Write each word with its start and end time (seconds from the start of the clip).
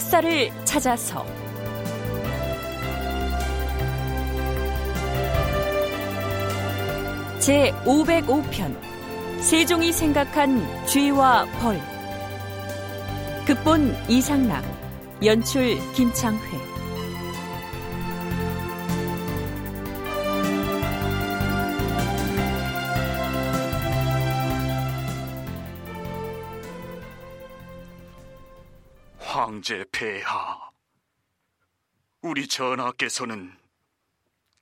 역사를 0.00 0.50
찾아서. 0.64 1.26
제 7.38 7.70
505편 7.84 8.74
세종이 9.40 9.92
생각한 9.92 10.86
죄와 10.86 11.44
벌. 11.60 11.78
극본 13.44 13.94
이상락 14.08 14.64
연출 15.22 15.76
김창회 15.92 16.69
황제 29.60 29.84
폐하, 29.92 30.70
우리 32.22 32.48
전하께서는 32.48 33.54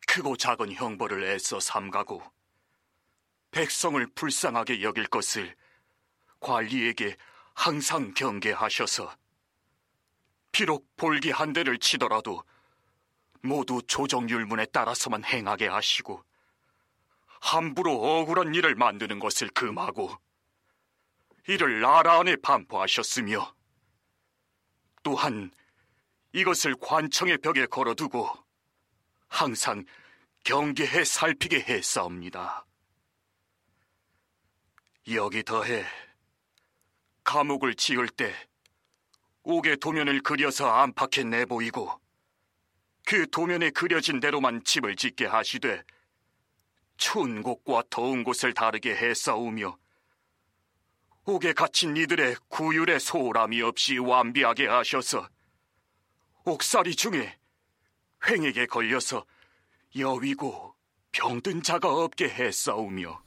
크고 0.09 0.37
작은 0.37 0.73
형벌을 0.73 1.23
애써 1.23 1.61
삼가고 1.61 2.21
백성을 3.53 4.05
불쌍하게 4.17 4.83
여길 4.83 5.07
것을 5.07 5.55
관리에게 6.41 7.17
항상 7.55 8.13
경계하셔서 8.13 9.17
비록 10.51 10.85
볼기 10.97 11.31
한 11.31 11.53
대를 11.53 11.79
치더라도 11.79 12.43
모두 13.41 13.81
조정율문에 13.87 14.67
따라서만 14.67 15.23
행하게 15.23 15.69
하시고 15.69 16.25
함부로 17.41 17.93
억울한 18.03 18.53
일을 18.53 18.75
만드는 18.75 19.21
것을 19.21 19.49
금하고 19.51 20.11
이를 21.47 21.83
나라 21.83 22.19
안에 22.19 22.35
반포하셨으며 22.43 23.58
또한 25.09 25.51
이것을 26.33 26.75
관청의 26.79 27.39
벽에 27.39 27.65
걸어두고 27.65 28.29
항상 29.27 29.87
경계해 30.45 31.03
살피게 31.03 31.61
했사옵니다. 31.61 32.67
여기 35.13 35.43
더해 35.43 35.87
감옥을 37.25 37.75
지을 37.75 38.11
때 38.11 38.35
옥의 39.45 39.79
도면을 39.79 40.21
그려서 40.21 40.69
안팎에 40.69 41.25
내보이고 41.25 41.99
그 43.07 43.31
도면에 43.31 43.71
그려진 43.71 44.21
대로만 44.21 44.63
집을 44.63 44.95
짓게 44.95 45.25
하시되 45.25 45.83
추운 46.99 47.43
곳과 47.43 47.85
더운 47.89 48.25
곳을 48.25 48.53
다르게 48.53 48.95
해싸우며 48.95 49.79
옥에 51.29 51.53
갇힌 51.53 51.95
이들의 51.95 52.37
구율의 52.49 53.01
소홀함이 53.01 53.61
없이 53.61 53.99
완비하게 53.99 54.67
하셔서 54.67 55.29
옥살이 56.47 56.97
중에 56.97 57.37
횡에게 58.27 58.65
걸려서 58.65 59.27
여위고 59.95 60.75
병든 61.13 61.63
자가 61.63 61.95
없게 62.03 62.31
했사오며. 62.31 63.21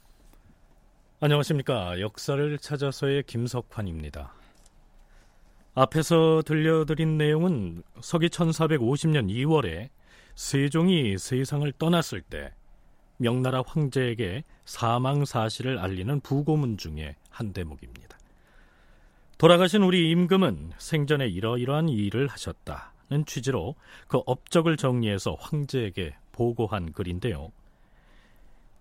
안녕하십니까. 1.20 2.00
역사를 2.00 2.58
찾아서의 2.58 3.22
김석환입니다. 3.22 4.34
앞에서 5.74 6.42
들려드린 6.44 7.16
내용은 7.16 7.84
서기 8.00 8.26
1450년 8.30 9.28
2월에 9.30 9.90
세종이 10.34 11.18
세상을 11.18 11.70
떠났을 11.78 12.20
때 12.20 12.52
명나라 13.18 13.62
황제에게 13.64 14.42
사망 14.64 15.24
사실을 15.24 15.78
알리는 15.78 16.18
부고문 16.18 16.78
중에 16.78 17.14
한 17.32 17.52
대목입니다. 17.52 18.18
돌아가신 19.38 19.82
우리 19.82 20.10
임금은 20.10 20.70
생전에 20.78 21.26
이러이러한 21.26 21.88
일을 21.88 22.28
하셨다는 22.28 23.26
취지로 23.26 23.74
그 24.06 24.20
업적을 24.24 24.76
정리해서 24.76 25.36
황제에게 25.40 26.14
보고한 26.30 26.92
글인데요. 26.92 27.50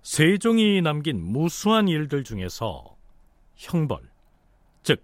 세종이 0.04 0.82
남긴 0.82 1.20
무수한 1.22 1.88
일들 1.88 2.24
중에서 2.24 2.96
형벌, 3.56 4.02
즉 4.84 5.04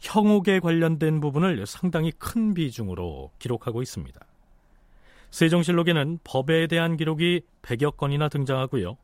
형옥에 0.00 0.58
관련된 0.60 1.20
부분을 1.20 1.64
상당히 1.66 2.10
큰 2.12 2.54
비중으로 2.54 3.30
기록하고 3.38 3.82
있습니다. 3.82 4.20
세종실록에는 5.30 6.18
법에 6.24 6.66
대한 6.66 6.96
기록이 6.96 7.42
100여 7.62 7.96
건이나 7.96 8.28
등장하고요. 8.28 8.96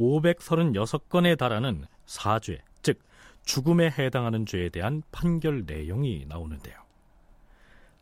536건에 0.00 1.38
달하는 1.38 1.84
사죄, 2.06 2.54
즉 2.54 2.67
죽음에 3.48 3.90
해당하는 3.98 4.44
죄에 4.44 4.68
대한 4.68 5.02
판결 5.10 5.64
내용이 5.66 6.26
나오는데요. 6.28 6.76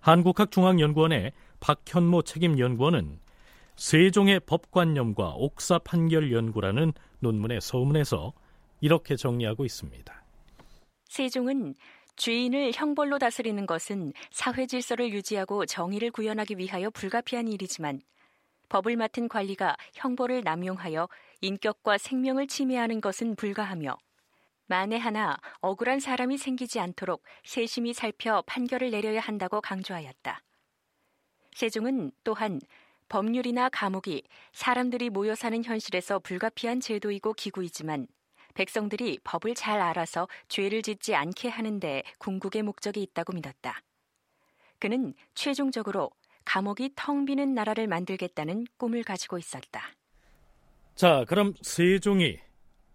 한국학중앙연구원의 0.00 1.32
박현모 1.60 2.22
책임연구원은 2.22 3.20
세종의 3.76 4.40
법관념과 4.40 5.34
옥사 5.36 5.78
판결 5.78 6.32
연구라는 6.32 6.92
논문의 7.20 7.60
서문에서 7.60 8.32
이렇게 8.80 9.14
정리하고 9.14 9.64
있습니다. 9.64 10.24
세종은 11.04 11.76
죄인을 12.16 12.72
형벌로 12.74 13.20
다스리는 13.20 13.66
것은 13.66 14.14
사회 14.32 14.66
질서를 14.66 15.12
유지하고 15.12 15.64
정의를 15.64 16.10
구현하기 16.10 16.58
위하여 16.58 16.90
불가피한 16.90 17.46
일이지만 17.46 18.00
법을 18.68 18.96
맡은 18.96 19.28
관리가 19.28 19.76
형벌을 19.94 20.42
남용하여 20.42 21.08
인격과 21.40 21.98
생명을 21.98 22.48
침해하는 22.48 23.00
것은 23.00 23.36
불가하며 23.36 23.96
만에 24.66 24.96
하나 24.96 25.36
억울한 25.60 26.00
사람이 26.00 26.38
생기지 26.38 26.80
않도록 26.80 27.22
세심히 27.44 27.92
살펴 27.92 28.42
판결을 28.46 28.90
내려야 28.90 29.20
한다고 29.20 29.60
강조하였다. 29.60 30.42
세종은 31.54 32.12
또한 32.24 32.60
법률이나 33.08 33.68
감옥이 33.68 34.22
사람들이 34.52 35.10
모여 35.10 35.34
사는 35.34 35.62
현실에서 35.62 36.18
불가피한 36.18 36.80
제도이고 36.80 37.34
기구이지만 37.34 38.08
백성들이 38.54 39.20
법을 39.22 39.54
잘 39.54 39.80
알아서 39.80 40.28
죄를 40.48 40.82
짓지 40.82 41.14
않게 41.14 41.48
하는데 41.48 42.02
궁극의 42.18 42.62
목적이 42.62 43.02
있다고 43.02 43.32
믿었다. 43.34 43.80
그는 44.78 45.14
최종적으로 45.34 46.10
감옥이 46.44 46.90
텅 46.96 47.24
비는 47.24 47.54
나라를 47.54 47.86
만들겠다는 47.86 48.66
꿈을 48.76 49.02
가지고 49.02 49.38
있었다. 49.38 49.92
자, 50.94 51.24
그럼 51.28 51.52
세종이 51.60 52.38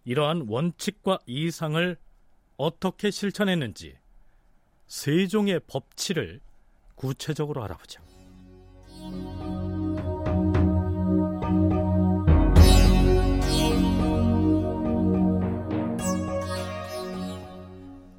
이러한 0.04 0.46
원칙과 0.48 1.20
이상을 1.26 1.96
어떻게 2.56 3.10
실천했는지 3.10 3.96
세종의 4.86 5.60
법치를 5.66 6.40
구체적으로 6.94 7.62
알아보죠. 7.64 8.02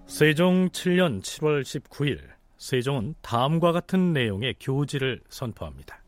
세종 0.07 0.69
7년 0.69 1.21
7월 1.21 1.63
19일 1.63 2.19
세종은 2.57 3.15
다음과 3.21 3.71
같은 3.71 4.13
내용의 4.13 4.55
교지를 4.59 5.21
선포합니다. 5.27 6.03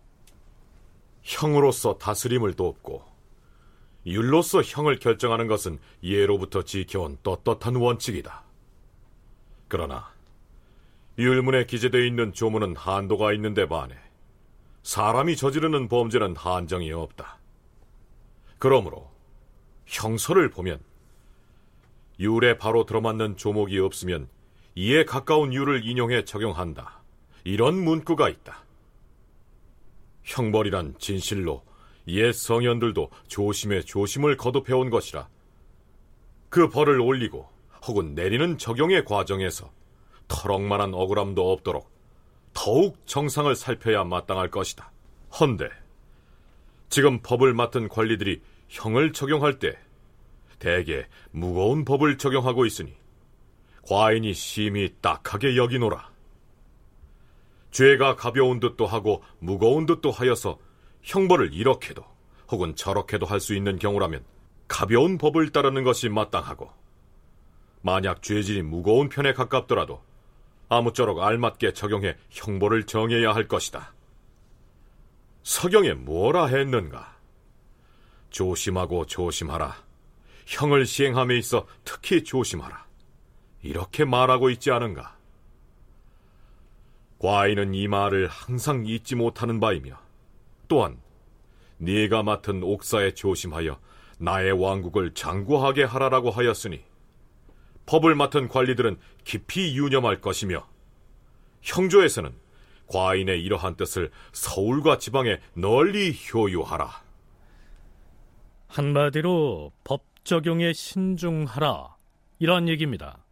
형으로서 1.24 1.97
다스림을 1.97 2.53
돕고 2.53 3.14
율로서 4.05 4.61
형을 4.61 4.99
결정하는 4.99 5.47
것은 5.47 5.79
예로부터 6.03 6.63
지켜온 6.63 7.17
떳떳한 7.23 7.75
원칙이다. 7.75 8.43
그러나 9.67 10.13
율문에 11.17 11.66
기재되어 11.66 12.01
있는 12.01 12.33
조문은 12.33 12.75
한도가 12.75 13.33
있는데 13.33 13.67
반해 13.67 13.95
사람이 14.83 15.35
저지르는 15.35 15.88
범죄는 15.88 16.35
한정이 16.35 16.91
없다. 16.91 17.39
그러므로 18.59 19.09
형서를 19.85 20.50
보면 20.50 20.80
율에 22.19 22.57
바로 22.57 22.85
들어맞는 22.85 23.38
조목이 23.38 23.80
없으면 23.80 24.30
이에 24.75 25.06
가까운 25.06 25.53
율을 25.53 25.85
인용해 25.85 26.25
적용한다. 26.25 27.01
이런 27.44 27.75
문구가 27.75 28.30
있다. 28.30 28.63
형벌이란 30.24 30.95
진실로 31.00 31.63
옛 32.07 32.31
성현들도 32.31 33.10
조심에 33.28 33.81
조심을 33.81 34.38
거듭해온 34.38 34.90
것이라 34.90 35.28
그 36.50 36.69
벌을 36.69 37.02
올리고 37.02 37.50
혹은 37.88 38.16
내리는 38.16 38.57
적용의 38.57 39.06
과정에서 39.06 39.72
터럭만한 40.28 40.94
억울함도 40.94 41.52
없도록 41.52 41.90
더욱 42.54 43.06
정상을 43.06 43.54
살펴야 43.56 44.04
마땅할 44.04 44.50
것이다. 44.50 44.92
헌데 45.40 45.69
지금 46.90 47.19
법을 47.22 47.54
맡은 47.54 47.90
관리들이 47.90 48.42
형을 48.69 49.12
적용할 49.13 49.60
때 49.60 49.78
대개 50.57 51.06
무거운 51.31 51.84
법을 51.86 52.18
적용하고 52.18 52.66
있으니 52.66 52.96
과인이 53.84 54.34
심히 54.34 54.96
딱하게 55.02 55.57
여기노라. 55.57 56.10
죄가 57.72 58.16
가벼운 58.16 58.60
듯도 58.60 58.88
하고 58.88 59.22
무거운 59.40 59.86
듯도 59.86 60.10
하여서 60.10 60.57
형벌을 61.06 61.54
이렇게도 61.54 62.04
혹은 62.50 62.75
저렇게도 62.75 63.25
할 63.25 63.40
수 63.40 63.56
있는 63.56 63.78
경우라면 63.80 64.24
가벼운 64.68 65.18
법을 65.18 65.52
따르는 65.52 65.84
것이 65.84 66.10
마땅하고 66.10 66.72
만약 67.81 68.24
죄질이 68.24 68.63
무거운 68.63 69.10
편에 69.10 69.34
가깝더라도 69.34 70.02
아무쪼록 70.69 71.22
알맞게 71.22 71.74
적용해 71.74 72.16
형벌을 72.31 72.86
정해야 72.86 73.34
할 73.36 73.48
것이다. 73.48 73.94
서경에 75.44 75.94
뭐라 75.94 76.48
했는가? 76.48 77.16
조심하고 78.31 79.06
조심하라. 79.06 79.75
형을 80.48 80.88
시행함에 80.88 81.38
있어 81.38 81.68
특히 81.84 82.24
조심하라. 82.24 82.84
이렇게 83.62 84.06
말하고 84.06 84.50
있지 84.50 84.72
않은가? 84.72 85.16
과인은 87.19 87.75
이 87.75 87.88
말을 87.88 88.28
항상 88.28 88.86
잊지 88.88 89.16
못하는 89.16 89.60
바이며 89.60 90.05
또한 90.67 91.00
네가 91.77 92.23
맡은 92.23 92.63
옥사에 92.63 93.13
조심하여 93.13 93.79
나의 94.19 94.51
왕국을 94.51 95.13
장구하게 95.13 95.83
하라라고 95.83 96.31
하였으니 96.31 96.81
법을 97.85 98.15
맡은 98.15 98.47
관리들은 98.47 98.97
깊이 99.23 99.77
유념할 99.77 100.21
것이며 100.21 100.67
형조에서는 101.62 102.31
과인의 102.88 103.44
이러한 103.44 103.75
뜻을 103.75 104.12
서울과 104.31 105.00
지방에 105.00 105.39
널리 105.53 106.15
효유하라. 106.33 107.03
한마디로 108.68 109.71
법 109.83 110.03
적용에 110.23 110.73
신중하라 110.73 111.95
이러한 112.39 112.68
얘기입니다. 112.69 113.23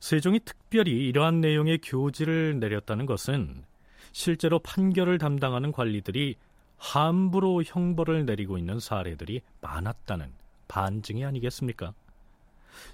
세종이 0.00 0.40
특별히 0.40 0.92
이러한 1.08 1.40
내용의 1.40 1.78
교지를 1.82 2.58
내렸다는 2.58 3.06
것은 3.06 3.64
실제로 4.12 4.58
판결을 4.58 5.18
담당하는 5.18 5.72
관리들이 5.72 6.36
함부로 6.76 7.62
형벌을 7.62 8.24
내리고 8.26 8.56
있는 8.56 8.80
사례들이 8.80 9.42
많았다는 9.60 10.26
반증이 10.68 11.24
아니겠습니까? 11.24 11.92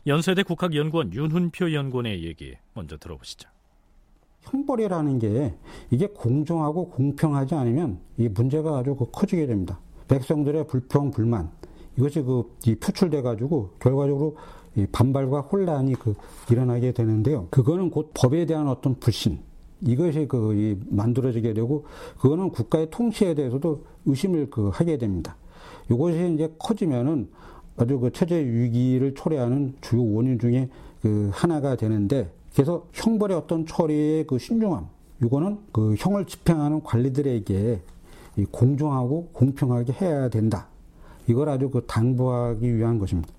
연세대 0.07 0.43
국학연구원 0.43 1.13
윤훈표 1.13 1.73
연구원의 1.73 2.25
얘기 2.25 2.55
먼저 2.75 2.97
들어보시죠. 2.97 3.49
형벌이라는 4.43 5.19
게 5.19 5.55
이게 5.91 6.07
공정하고 6.09 6.91
공평하지 6.91 7.55
않으면 7.55 8.01
이 8.17 8.29
문제가 8.29 8.79
아주 8.79 8.95
그 8.95 9.11
커지게 9.11 9.47
됩니다. 9.47 9.79
백성들의 10.09 10.67
불평, 10.69 11.11
불만 11.11 11.51
이것이 11.97 12.23
그 12.23 12.57
표출돼 12.81 13.23
가지고 13.23 13.75
결과적으로 13.81 14.37
반발과 14.93 15.41
혼란이 15.41 15.95
그 15.95 16.15
일어나게 16.51 16.93
되는데요. 16.93 17.49
그거는 17.51 17.91
곧 17.91 18.13
법에 18.15 18.47
대한 18.47 18.69
어떤 18.69 18.99
불신 18.99 19.41
이것이 19.87 20.27
그 20.27 20.79
만들어지게 20.89 21.55
되고 21.55 21.85
그거는 22.19 22.51
국가의 22.51 22.91
통치에 22.91 23.35
대해서도 23.35 23.85
의심을 24.07 24.51
그 24.51 24.71
하게 24.73 24.99
됩니다. 24.99 25.37
이것이 25.91 26.35
이제 26.35 26.53
커지면은 26.59 27.29
아주 27.77 27.99
그 27.99 28.11
체제 28.13 28.39
위기를 28.39 29.15
초래하는 29.15 29.75
주요 29.81 30.03
원인 30.13 30.39
중에 30.39 30.69
그 31.03 31.31
하나가 31.33 31.77
되는데 31.77 32.33
그래서 32.55 32.87
형벌의 32.93 33.37
어떤 33.37 33.67
처리의 33.67 34.27
그 34.27 34.39
신중함 34.39 34.89
이거는 35.23 35.59
그 35.73 35.95
형을 35.99 36.25
집행하는 36.25 36.83
관리들에게 36.83 37.81
공정하고 38.51 39.29
공평하게 39.33 39.93
해야 39.93 40.29
된다. 40.29 40.69
이걸 41.27 41.49
아주 41.49 41.71
그 41.71 41.85
당부하기 41.87 42.77
위한 42.77 42.99
것입니다. 42.99 43.33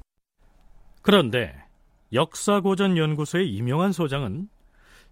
그런데 1.01 1.53
역사고전연구소의 2.13 3.49
이명환 3.53 3.91
소장은 3.91 4.49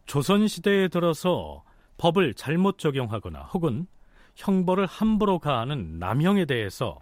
조선시대에 0.05 0.87
들어서 0.89 1.63
법을 1.97 2.33
잘못 2.35 2.77
적용하거나 2.77 3.41
혹은 3.53 3.87
형벌을 4.35 4.85
함부로 4.85 5.39
가하는 5.39 5.97
남형에 5.99 6.45
대해서 6.45 6.99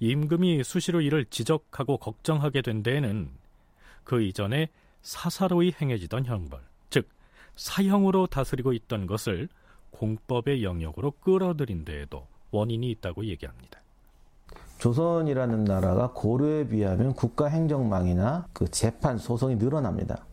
임금이 0.00 0.64
수시로 0.64 1.00
이를 1.00 1.24
지적하고 1.26 1.98
걱정하게 1.98 2.62
된 2.62 2.82
데에는 2.82 3.30
그 4.04 4.22
이전에 4.22 4.68
사사로이 5.02 5.74
행해지던 5.80 6.26
형벌, 6.26 6.60
즉 6.90 7.08
사형으로 7.56 8.26
다스리고 8.26 8.72
있던 8.72 9.06
것을 9.06 9.48
공법의 9.90 10.62
영역으로 10.62 11.12
끌어들인 11.20 11.84
데에도 11.84 12.26
원인이 12.50 12.90
있다고 12.90 13.24
얘기합니다. 13.26 13.80
조선이라는 14.78 15.64
나라가 15.64 16.10
고려에 16.12 16.66
비하면 16.66 17.14
국가 17.14 17.46
행정망이나 17.46 18.46
그 18.52 18.70
재판 18.70 19.18
소송이 19.18 19.56
늘어납니다. 19.56 20.24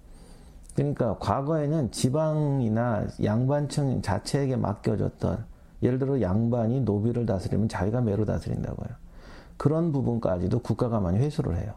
그러니까 0.78 1.18
과거에는 1.18 1.90
지방이나 1.90 3.08
양반층 3.24 4.04
자체에게 4.04 4.58
맡겨졌던 4.58 5.44
예를 5.82 5.98
들어 5.98 6.22
양반이 6.22 6.82
노비를 6.82 7.26
다스리면 7.26 7.68
자기가 7.68 8.02
매로 8.02 8.26
다스린다고요. 8.26 8.88
그런 9.58 9.92
부분까지도 9.92 10.60
국가가 10.60 11.00
많이 11.00 11.18
회수를 11.18 11.58
해요. 11.58 11.74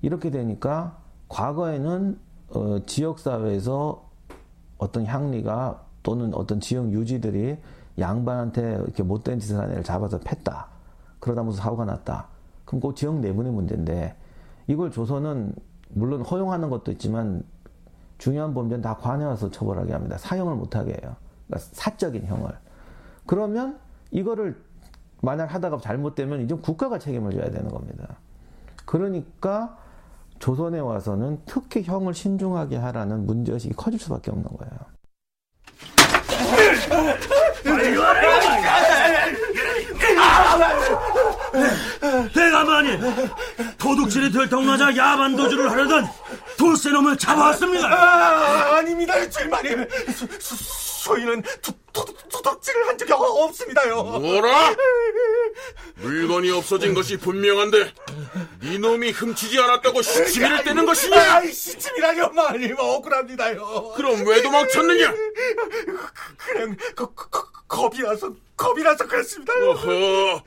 이렇게 0.00 0.30
되니까 0.30 0.96
과거에는 1.28 2.18
어, 2.54 2.78
지역 2.86 3.18
사회에서 3.18 4.08
어떤 4.78 5.04
향리가 5.04 5.84
또는 6.02 6.32
어떤 6.34 6.58
지역 6.58 6.90
유지들이 6.90 7.58
양반한테 7.98 8.80
이렇게 8.82 9.02
못된 9.02 9.40
짓을 9.40 9.58
하는 9.58 9.72
애를 9.72 9.84
잡아서 9.84 10.18
팼다. 10.20 10.68
그러다 11.18 11.42
무슨 11.42 11.62
사고가 11.62 11.84
났다. 11.84 12.28
그럼 12.64 12.80
그 12.80 12.94
지역 12.94 13.16
내분의 13.16 13.52
문제인데 13.52 14.16
이걸 14.68 14.90
조선은 14.90 15.52
물론 15.90 16.22
허용하는 16.22 16.70
것도 16.70 16.92
있지만 16.92 17.44
중요한 18.20 18.52
범죄는 18.52 18.82
다 18.82 18.94
관여해서 18.96 19.50
처벌하게 19.50 19.94
합니다. 19.94 20.18
사형을 20.18 20.54
못하게 20.54 20.90
해요. 20.90 21.16
그러니까 21.46 21.70
사적인 21.72 22.26
형을. 22.26 22.50
그러면 23.26 23.78
이거를 24.10 24.62
만약 25.22 25.54
하다가 25.54 25.78
잘못되면 25.78 26.42
이제 26.42 26.54
국가가 26.54 26.98
책임을 26.98 27.32
져야 27.32 27.50
되는 27.50 27.70
겁니다. 27.70 28.18
그러니까 28.84 29.78
조선에 30.38 30.80
와서는 30.80 31.40
특히 31.46 31.82
형을 31.82 32.12
신중하게 32.12 32.76
하라는 32.76 33.24
문제의식이 33.26 33.74
커질 33.74 33.98
수밖에 33.98 34.30
없는 34.30 34.44
거예요. 34.44 34.74
내가 42.34 42.64
만일 42.64 43.00
도둑질이 43.78 44.30
들통나자 44.32 44.96
야반 44.96 45.36
도주를 45.36 45.70
하려던 45.70 46.08
돌쇠놈을 46.58 47.16
잡아왔습니다. 47.16 47.86
아, 47.88 48.76
아닙니다, 48.76 49.28
주인마님. 49.28 49.86
소인은 50.40 51.42
도둑질을 52.30 52.88
한 52.88 52.98
적이 52.98 53.12
없습니다요. 53.14 54.02
뭐라? 54.02 54.74
물건이 55.96 56.50
없어진 56.50 56.94
것이 56.94 57.16
분명한데 57.16 57.92
네 58.60 58.78
놈이 58.78 59.10
훔치지 59.10 59.58
않았다고 59.58 60.02
시치미를 60.02 60.62
떼는 60.64 60.84
것이냐? 60.86 61.42
시치미라뇨, 61.50 62.28
마님. 62.30 62.76
억울합니다요. 62.78 63.94
그럼 63.96 64.26
왜 64.26 64.42
도망쳤느냐? 64.42 65.14
그냥 66.38 66.76
거, 66.94 67.06
거, 67.14 67.50
겁이라서 67.66 68.32
겁이라서 68.60 69.06
그렇습니다. 69.06 69.52
어허, 69.54 70.42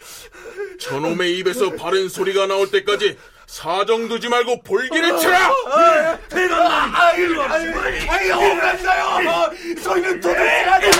저놈의 0.80 1.38
입에서 1.40 1.72
바른 1.72 2.08
소리가 2.08 2.46
나올 2.46 2.70
때까지 2.70 3.18
사정 3.48 4.08
두지 4.08 4.30
말고 4.30 4.62
볼기를 4.62 5.18
쳐라! 5.20 6.18
대감만! 6.30 6.96
아유, 6.96 7.42
아유, 7.42 7.74
아유, 8.10 8.34
억울합니다요! 8.34 9.52
저희는 9.84 10.22
도둑질하지! 10.22 10.92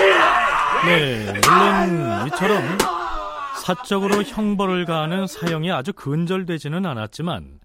네, 0.88 1.34
물론 1.48 2.28
이처럼 2.28 2.78
사적으로 3.64 4.24
형벌을 4.24 4.86
가하는 4.86 5.28
사형이 5.28 5.72
아주 5.72 5.94
근절되지는 5.94 6.86
않았지만 6.86 7.60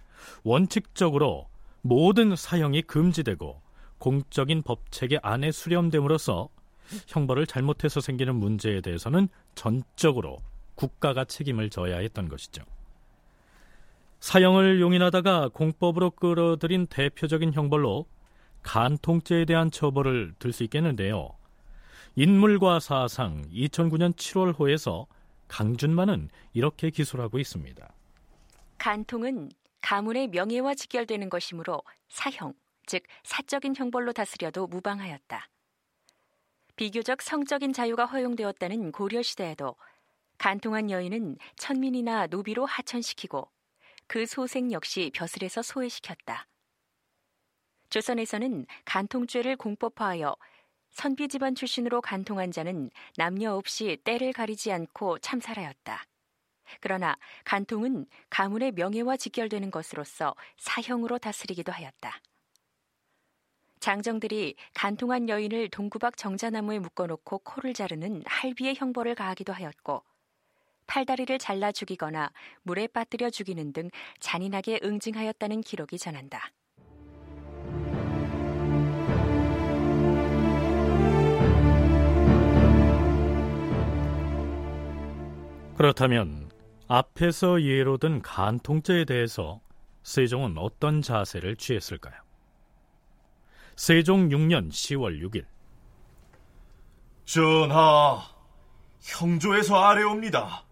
원칙적으로 0.44 1.48
모든 1.82 2.36
사형이 2.36 2.82
금지되고 2.82 3.60
공적인 3.98 4.62
법체계 4.62 5.18
안에 5.22 5.50
수렴됨으로써 5.50 6.48
형벌을 7.06 7.46
잘못해서 7.46 8.00
생기는 8.00 8.34
문제에 8.36 8.80
대해서는 8.80 9.28
전적으로 9.54 10.42
국가가 10.74 11.24
책임을 11.24 11.70
져야 11.70 11.98
했던 11.98 12.28
것이죠. 12.28 12.62
사형을 14.20 14.80
용인하다가 14.80 15.48
공법으로 15.48 16.10
끌어들인 16.10 16.86
대표적인 16.86 17.52
형벌로 17.52 18.06
간통죄에 18.62 19.44
대한 19.44 19.70
처벌을 19.70 20.34
들 20.38 20.52
수 20.52 20.64
있겠는데요. 20.64 21.30
인물과 22.16 22.80
사상 22.80 23.42
2009년 23.50 24.12
7월호에서 24.14 25.06
강준만은 25.46 26.30
이렇게 26.52 26.90
기술하고 26.90 27.38
있습니다. 27.38 27.88
간통은 28.78 29.50
가문의 29.80 30.28
명예와 30.28 30.74
직결되는 30.74 31.30
것이므로 31.30 31.80
사형, 32.08 32.54
즉 32.86 33.02
사적인 33.22 33.76
형벌로 33.76 34.12
다스려도 34.12 34.66
무방하였다. 34.66 35.48
비교적 36.78 37.22
성적인 37.22 37.72
자유가 37.72 38.06
허용되었다는 38.06 38.92
고려 38.92 39.20
시대에도 39.20 39.74
간통한 40.38 40.92
여인은 40.92 41.36
천민이나 41.56 42.28
노비로 42.28 42.66
하천시키고 42.66 43.50
그 44.06 44.26
소생 44.26 44.70
역시 44.70 45.10
벼슬에서 45.12 45.60
소외시켰다. 45.60 46.46
조선에서는 47.90 48.64
간통죄를 48.84 49.56
공법화하여 49.56 50.36
선비 50.90 51.26
집안 51.26 51.56
출신으로 51.56 52.00
간통한 52.00 52.52
자는 52.52 52.90
남녀 53.16 53.54
없이 53.54 53.98
때를 54.04 54.32
가리지 54.32 54.70
않고 54.70 55.18
참살하였다. 55.18 56.04
그러나 56.80 57.16
간통은 57.44 58.06
가문의 58.30 58.70
명예와 58.70 59.16
직결되는 59.16 59.72
것으로서 59.72 60.36
사형으로 60.58 61.18
다스리기도 61.18 61.72
하였다. 61.72 62.20
장정들이 63.80 64.56
간통한 64.74 65.28
여인을 65.28 65.68
동구박 65.68 66.16
정자나무에 66.16 66.78
묶어놓고 66.78 67.38
코를 67.38 67.74
자르는 67.74 68.22
할비의 68.26 68.74
형벌을 68.76 69.14
가하기도 69.14 69.52
하였고 69.52 70.02
팔다리를 70.86 71.38
잘라 71.38 71.70
죽이거나 71.70 72.32
물에 72.62 72.86
빠뜨려 72.88 73.30
죽이는 73.30 73.72
등 73.72 73.90
잔인하게 74.20 74.80
응징하였다는 74.82 75.60
기록이 75.60 75.98
전한다. 75.98 76.50
그렇다면 85.76 86.50
앞에서 86.88 87.62
예로 87.62 87.98
든 87.98 88.20
간통죄에 88.20 89.04
대해서 89.04 89.60
세종은 90.02 90.58
어떤 90.58 91.02
자세를 91.02 91.54
취했을까요? 91.54 92.27
세종 93.78 94.28
6년 94.28 94.70
10월 94.70 95.22
6일 95.22 95.44
전하, 97.24 98.20
형조에서 99.00 99.80
아래옵니다. 99.80 100.64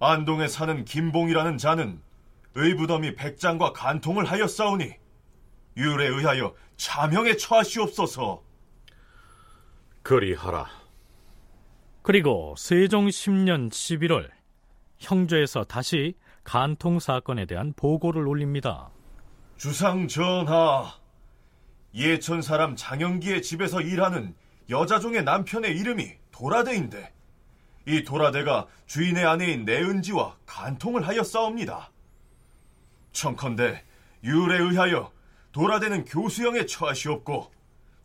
안동에 0.00 0.48
사는 0.48 0.84
김봉이라는 0.84 1.58
자는 1.58 2.02
의부덤이 2.56 3.14
백장과 3.14 3.72
간통을 3.72 4.24
하였사오니 4.24 4.92
율에 5.76 6.08
의하여 6.08 6.56
자명에 6.76 7.36
처하시옵소서. 7.36 8.42
그리하라. 10.02 10.66
그리고 12.02 12.56
세종 12.58 13.06
10년 13.06 13.70
11월 13.70 14.28
형조에서 14.98 15.62
다시 15.62 16.14
간통 16.42 16.98
사건에 16.98 17.46
대한 17.46 17.72
보고를 17.76 18.26
올립니다. 18.26 18.90
주상 19.56 20.08
전하, 20.08 20.99
예천 21.94 22.42
사람 22.42 22.76
장영기의 22.76 23.42
집에서 23.42 23.80
일하는 23.80 24.34
여자종의 24.68 25.24
남편의 25.24 25.76
이름이 25.76 26.12
도라대인데 26.30 27.12
이 27.86 28.04
도라대가 28.04 28.66
주인의 28.86 29.24
아내인 29.24 29.64
내은지와 29.64 30.36
간통을 30.46 31.06
하였사옵니다. 31.06 31.90
청컨대 33.12 33.84
율에 34.22 34.58
의하여 34.58 35.10
도라대는 35.52 36.04
교수형에 36.04 36.66
처하시옵고 36.66 37.50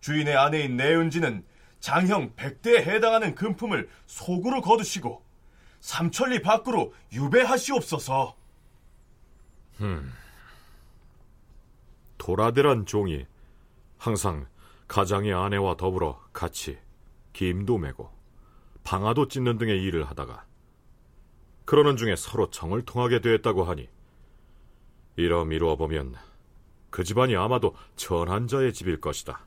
주인의 0.02 0.36
아내인 0.36 0.78
내은지는 0.78 1.46
장형 1.80 2.34
백대에 2.36 2.84
해당하는 2.84 3.36
금품을 3.36 3.90
속으로 4.08 4.62
거두시고 4.62 5.24
삼천리 5.82 6.42
밖으로 6.42 6.96
유배하시옵소서. 7.14 8.36
음. 9.82 10.14
도라대란 12.18 12.88
종이 12.88 13.28
항상 14.06 14.46
가장의 14.88 15.34
아내와 15.34 15.78
더불어 15.78 16.22
같이 16.32 16.78
김도 17.34 17.80
매고 17.80 18.12
방아도 18.84 19.28
찢는 19.28 19.58
등의 19.58 19.82
일을 19.82 20.04
하다가 20.04 20.46
그러는 21.66 21.98
중에 21.98 22.16
서로 22.16 22.52
정을 22.52 22.84
통하게 22.84 23.20
되었다고 23.20 23.64
하니 23.64 23.90
이러 25.16 25.44
미루어 25.44 25.76
보면 25.76 26.14
그 26.92 27.04
집안이 27.04 27.36
아마도 27.36 27.76
천한자의 27.96 28.74
집일 28.74 29.02
것이다. 29.02 29.44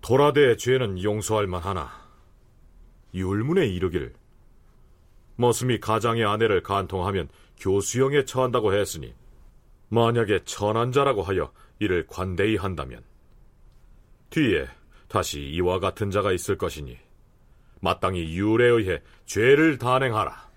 도라대의 0.00 0.56
죄는 0.56 1.02
용서할 1.02 1.48
만하나 1.48 1.90
율문에 3.14 3.66
이르기를 3.66 4.14
머슴이 5.34 5.80
가장의 5.80 6.24
아내를 6.24 6.62
간통하면 6.62 7.30
교수형에 7.58 8.26
처한다고 8.26 8.74
했으니 8.74 9.12
만약에 9.88 10.44
천한자라고 10.44 11.24
하여 11.24 11.50
이를 11.78 12.06
관대히 12.06 12.56
한다면 12.56 13.02
뒤에 14.30 14.66
다시 15.08 15.40
이와 15.40 15.78
같은 15.78 16.10
자가 16.10 16.32
있을 16.32 16.58
것이니 16.58 16.98
마땅히 17.80 18.34
율에 18.34 18.66
의해 18.66 19.02
죄를 19.26 19.78
단행하라. 19.78 20.50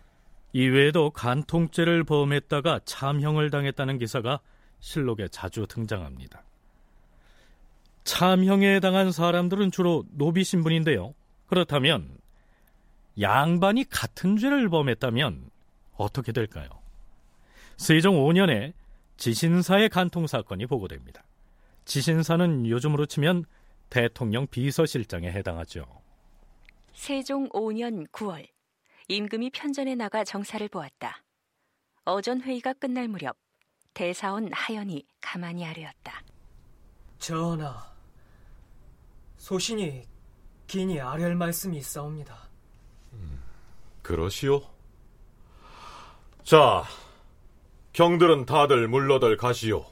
이외에도 0.53 1.11
간통죄를 1.11 2.03
범했다가 2.05 2.79
참형을 2.85 3.49
당했다는 3.51 3.97
기사가 3.99 4.39
실록에 4.79 5.27
자주 5.27 5.67
등장합니다. 5.67 6.43
참형에 8.05 8.75
해당한 8.75 9.11
사람들은 9.11 9.71
주로 9.71 10.05
노비 10.11 10.43
신분인데요. 10.43 11.13
그렇다면 11.47 12.09
양반이 13.19 13.83
같은 13.89 14.37
죄를 14.37 14.69
범했다면 14.69 15.49
어떻게 15.97 16.31
될까요? 16.31 16.69
세종 17.75 18.15
5년에 18.15 18.73
지신사의 19.17 19.89
간통 19.89 20.27
사건이 20.27 20.67
보고됩니다. 20.67 21.23
지신사는 21.85 22.67
요즘으로 22.67 23.05
치면 23.05 23.45
대통령 23.89 24.47
비서실장에 24.47 25.31
해당하죠. 25.31 25.85
세종 26.93 27.49
5년 27.49 28.09
9월 28.11 28.47
임금이 29.07 29.51
편전에 29.51 29.95
나가 29.95 30.23
정사를 30.23 30.67
보았다. 30.67 31.23
어전 32.03 32.41
회의가 32.41 32.73
끝날 32.73 33.07
무렵 33.07 33.37
대사원 33.93 34.51
하연이 34.53 35.05
가만히 35.21 35.65
아뢰었다. 35.65 36.21
전하, 37.17 37.91
소신이 39.37 40.03
긴이 40.67 40.99
아뢰할 40.99 41.35
말씀이 41.35 41.77
있사옵니다. 41.77 42.49
음, 43.13 43.41
그러시오. 44.01 44.61
자, 46.43 46.83
경들은 47.97 48.45
다들 48.45 48.87
물러들 48.87 49.37
가시오. 49.37 49.83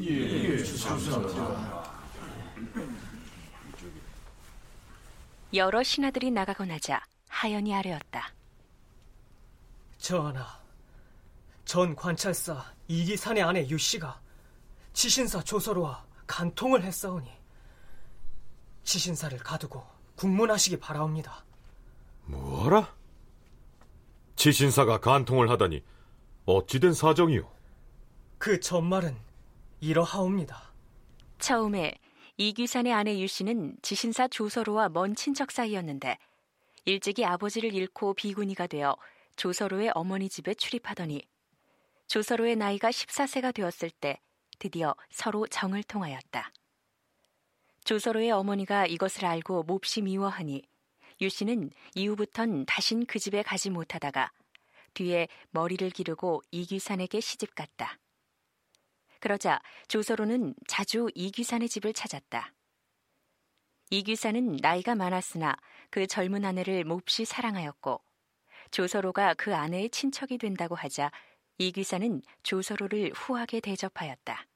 예, 0.00 0.58
주상전하. 0.58 1.84
여러 5.54 5.84
신하들이 5.84 6.32
나가고 6.32 6.64
나자 6.64 7.00
하연이 7.28 7.72
아뢰었다. 7.76 8.32
전하, 9.98 10.44
전 11.64 11.94
관찰사 11.94 12.60
이기산의 12.88 13.44
아내 13.44 13.68
유씨가 13.68 14.20
치신사 14.92 15.44
조서로와 15.44 16.04
간통을 16.26 16.82
했사오니 16.82 17.30
치신사를 18.82 19.38
가두고 19.38 19.86
국문하시기 20.16 20.80
바라옵니다. 20.80 21.44
뭐라? 22.24 22.92
치신사가 24.34 24.98
간통을 24.98 25.50
하다니 25.50 25.84
어찌된 26.44 26.92
사정이오? 26.92 27.48
그 28.38 28.58
전말은 28.58 29.16
이러하옵니다. 29.80 30.72
처음에 31.38 31.94
이귀산의 32.36 32.92
아내 32.92 33.18
유씨는 33.20 33.76
지신사 33.82 34.26
조서로와 34.26 34.88
먼 34.88 35.14
친척 35.14 35.52
사이였는데 35.52 36.18
일찍이 36.84 37.24
아버지를 37.24 37.72
잃고 37.72 38.14
비구니가 38.14 38.66
되어 38.66 38.96
조서로의 39.36 39.92
어머니 39.94 40.28
집에 40.28 40.54
출입하더니 40.54 41.22
조서로의 42.08 42.56
나이가 42.56 42.90
14세가 42.90 43.54
되었을 43.54 43.90
때 43.90 44.18
드디어 44.58 44.96
서로 45.10 45.46
정을 45.46 45.84
통하였다. 45.84 46.52
조서로의 47.84 48.32
어머니가 48.32 48.86
이것을 48.86 49.26
알고 49.26 49.62
몹시 49.62 50.02
미워하니 50.02 50.62
유 51.20 51.28
씨는 51.28 51.70
이후부턴 51.94 52.66
다신 52.66 53.06
그 53.06 53.20
집에 53.20 53.42
가지 53.42 53.70
못하다가 53.70 54.32
뒤에 54.94 55.28
머리를 55.50 55.88
기르고 55.90 56.42
이귀산에게 56.50 57.20
시집 57.20 57.54
갔다. 57.54 57.98
그러자 59.20 59.60
조서로는 59.88 60.54
자주 60.66 61.08
이귀산의 61.14 61.68
집을 61.68 61.92
찾았다. 61.92 62.52
이귀산은 63.90 64.56
나이가 64.62 64.94
많았으나 64.94 65.54
그 65.90 66.06
젊은 66.06 66.44
아내를 66.44 66.84
몹시 66.84 67.24
사랑하였고 67.24 68.00
조서로가 68.70 69.34
그 69.34 69.54
아내의 69.54 69.90
친척이 69.90 70.38
된다고 70.38 70.74
하자 70.74 71.12
이귀산은 71.58 72.22
조서로를 72.42 73.12
후하게 73.14 73.60
대접하였다. 73.60 74.46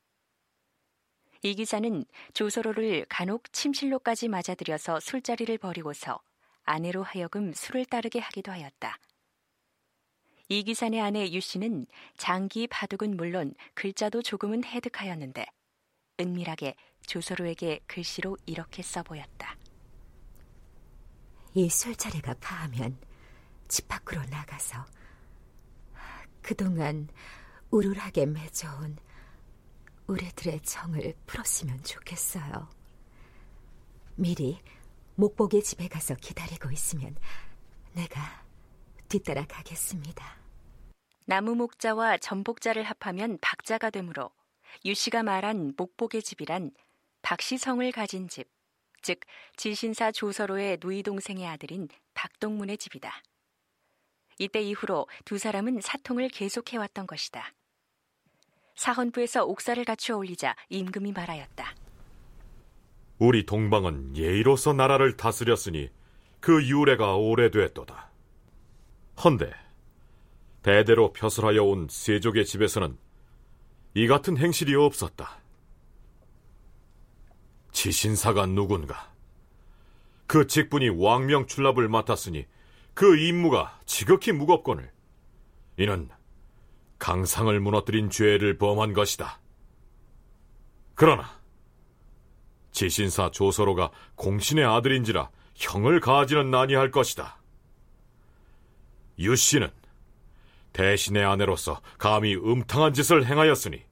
이귀산은 1.43 2.07
조서로를 2.33 3.05
간혹 3.09 3.53
침실로까지 3.53 4.29
맞아들여서 4.29 5.01
술자리를 5.01 5.59
벌이고서 5.59 6.19
아내로 6.65 7.03
하여금 7.03 7.53
술을 7.53 7.85
따르게 7.85 8.19
하기도 8.19 8.51
하였다. 8.51 8.99
이기산의 10.49 11.01
아내 11.01 11.29
유 11.33 11.41
씨는 11.41 11.87
장기 12.17 12.69
바둑은 12.69 13.17
물론 13.17 13.53
글자도 13.75 14.23
조금은 14.23 14.65
해득하였는데 14.65 15.45
은밀하게 16.21 16.77
조서로에게 17.07 17.81
글씨로 17.87 18.37
이렇게 18.47 18.83
써 18.83 19.03
보였다. 19.03 19.57
이 21.55 21.69
술자리가 21.69 22.35
가하면 22.35 22.97
집 23.67 23.89
밖으로 23.89 24.23
나가서 24.27 24.85
그동안 26.43 27.09
우울하게 27.73 28.27
맺어온 28.27 28.97
우리들의 30.07 30.61
정을 30.61 31.15
풀었으면 31.27 31.83
좋겠어요. 31.83 32.69
미리 34.15 34.61
목복의 35.17 35.65
집에 35.65 35.89
가서 35.89 36.15
기다리고 36.15 36.71
있으면 36.71 37.17
내가 37.95 38.46
뒤따라 39.09 39.47
가겠습니다. 39.47 40.37
나무 41.27 41.55
목자와 41.55 42.19
전복자를 42.19 42.85
합하면 42.85 43.39
박자가 43.41 43.91
되므로 43.91 44.31
유 44.85 44.95
씨가 44.95 45.23
말한 45.23 45.75
목복의 45.77 46.23
집이란 46.23 46.71
박시성을 47.23 47.91
가진 47.93 48.29
집, 48.29 48.49
즉 49.03 49.21
지신사 49.57 50.13
조서로의 50.13 50.79
누이 50.81 51.03
동생의 51.03 51.47
아들인 51.47 51.89
박동문의 52.15 52.79
집이다. 52.79 53.13
이때 54.39 54.61
이후로 54.61 55.09
두 55.25 55.39
사람은 55.39 55.81
사통을 55.81 56.29
계속해왔던 56.29 57.07
것이다. 57.07 57.53
사헌부에서 58.77 59.45
옥사를 59.47 59.83
갖추어 59.85 60.19
올리자 60.19 60.55
임금이 60.69 61.13
말하였다. 61.13 61.75
우리 63.19 63.47
동방은 63.47 64.17
예의로서 64.17 64.75
나라를 64.75 65.17
다스렸으니 65.17 65.89
그 66.41 66.67
유래가 66.69 67.17
오래됐도다. 67.17 68.11
헌데 69.23 69.53
대대로 70.63 71.13
펴슬하여 71.13 71.63
온 71.63 71.87
세족의 71.89 72.45
집에서는 72.45 72.99
이 73.95 74.07
같은 74.07 74.37
행실이 74.37 74.75
없었다. 74.75 75.39
지신사가 77.73 78.47
누군가? 78.47 79.13
그 80.27 80.47
직분이 80.47 80.89
왕명 80.89 81.47
출납을 81.47 81.89
맡았으니 81.89 82.47
그 82.95 83.17
임무가 83.17 83.79
지극히 83.87 84.33
무겁거늘 84.33 84.91
이는 85.77 86.09
강상을 86.99 87.59
무너뜨린 87.61 88.11
죄를 88.11 88.59
범한 88.59 88.93
것이다. 88.93 89.41
그러나 90.95 91.39
지신사 92.73 93.31
조서로가 93.31 93.91
공신의 94.17 94.65
아들인지라 94.65 95.31
형을 95.55 96.01
가하지는 96.01 96.55
아니할 96.55 96.91
것이다. 96.91 97.39
유 99.19 99.35
씨는 99.35 99.69
대신의 100.73 101.25
아내로서 101.25 101.81
감히 101.99 102.35
음탕한 102.35 102.93
짓을 102.93 103.25
행하였으니 103.27 103.83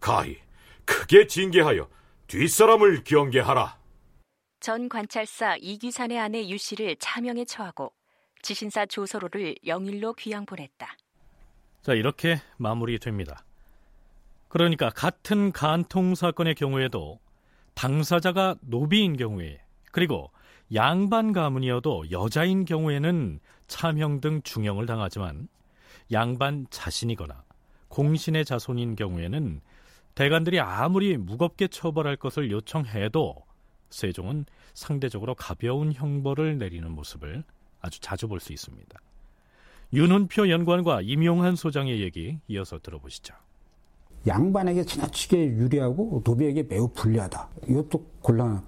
가히 0.00 0.38
크게 0.84 1.26
징계하여 1.26 1.88
뒷사람을 2.28 3.04
경계하라. 3.04 3.78
전 4.60 4.88
관찰사 4.88 5.56
이귀산의 5.56 6.18
아내 6.18 6.48
유 6.48 6.56
씨를 6.58 6.96
차명에 6.96 7.44
처하고 7.44 7.92
지신사 8.42 8.86
조서로를 8.86 9.54
영일로 9.66 10.14
귀양 10.14 10.46
보냈다. 10.46 10.96
자, 11.82 11.92
이렇게 11.94 12.40
마무리됩니다. 12.56 13.44
그러니까 14.48 14.90
같은 14.90 15.52
간통 15.52 16.14
사건의 16.14 16.54
경우에도 16.54 17.20
당사자가 17.74 18.56
노비인 18.60 19.16
경우에 19.16 19.60
그리고 19.92 20.30
양반 20.74 21.32
가문이어도 21.32 22.10
여자인 22.10 22.64
경우에는 22.64 23.40
참형 23.68 24.20
등 24.20 24.42
중형을 24.42 24.86
당하지만 24.86 25.48
양반 26.10 26.66
자신이거나 26.70 27.44
공신의 27.88 28.44
자손인 28.44 28.96
경우에는 28.96 29.60
대관들이 30.14 30.58
아무리 30.58 31.16
무겁게 31.16 31.68
처벌할 31.68 32.16
것을 32.16 32.50
요청해도 32.50 33.36
세종은 33.90 34.46
상대적으로 34.74 35.34
가벼운 35.34 35.92
형벌을 35.92 36.58
내리는 36.58 36.90
모습을 36.90 37.44
아주 37.80 38.00
자주 38.00 38.26
볼 38.26 38.40
수 38.40 38.52
있습니다. 38.52 38.98
윤훈표 39.92 40.50
연구원과 40.50 41.02
임용한 41.02 41.56
소장의 41.56 42.02
얘기 42.02 42.38
이어서 42.48 42.78
들어보시죠. 42.78 43.34
양반에게 44.26 44.84
지나치게 44.84 45.46
유리하고 45.46 46.22
노비에게 46.24 46.64
매우 46.64 46.88
불리하다. 46.88 47.48
이것도 47.68 48.04
곤란. 48.20 48.62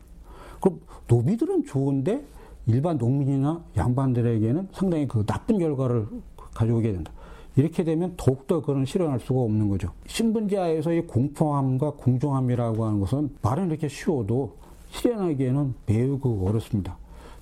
그럼 0.61 0.80
노비들은 1.09 1.66
좋은데 1.66 2.25
일반 2.71 2.97
농민이나 2.99 3.62
양반들에게는 3.77 4.69
상당히 4.73 5.09
그 5.09 5.25
나쁜 5.27 5.59
결과를 5.59 6.07
가져오게 6.55 6.93
된다. 6.93 7.12
이렇게 7.57 7.83
되면 7.83 8.14
더욱더 8.16 8.62
그런 8.62 8.85
실현할 8.85 9.18
수가 9.18 9.40
없는 9.40 9.68
거죠. 9.68 9.90
신분제하에서의 10.07 11.07
공평함과 11.09 11.92
공정함이라고 11.92 12.85
하는 12.85 13.01
것은 13.01 13.31
말은 13.42 13.71
이렇게 13.71 13.88
쉬워도 13.88 14.57
실현하기에는 14.90 15.75
매우 15.87 16.18
그 16.18 16.44
어렵습니다. 16.47 16.97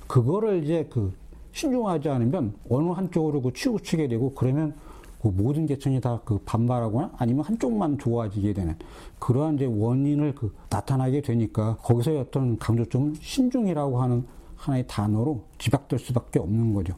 그거를 0.07 0.65
이제 0.65 0.87
그 0.91 1.13
신중하지 1.53 2.09
않으면 2.09 2.55
어느 2.71 2.89
한쪽으로 2.89 3.43
그 3.43 3.53
치우치게 3.53 4.09
되고 4.09 4.33
그러면 4.35 4.75
그 5.21 5.29
모든 5.29 5.67
계층이 5.67 6.01
다 6.01 6.21
그 6.25 6.39
반발하거나 6.45 7.13
아니면 7.19 7.45
한쪽만 7.45 7.99
좋아지게 7.99 8.53
되는 8.55 8.77
그러한 9.19 9.57
이제 9.57 9.67
원인을 9.67 10.35
그 10.35 10.55
나타나게 10.71 11.21
되니까 11.21 11.77
거기서의 11.83 12.21
어떤 12.21 12.59
강조점은 12.59 13.17
신중이라고 13.21 14.01
하는 14.01 14.25
하나의 14.59 14.87
단어로 14.87 15.45
집약될 15.59 15.99
수밖에 15.99 16.39
없는 16.39 16.75
거죠. 16.75 16.95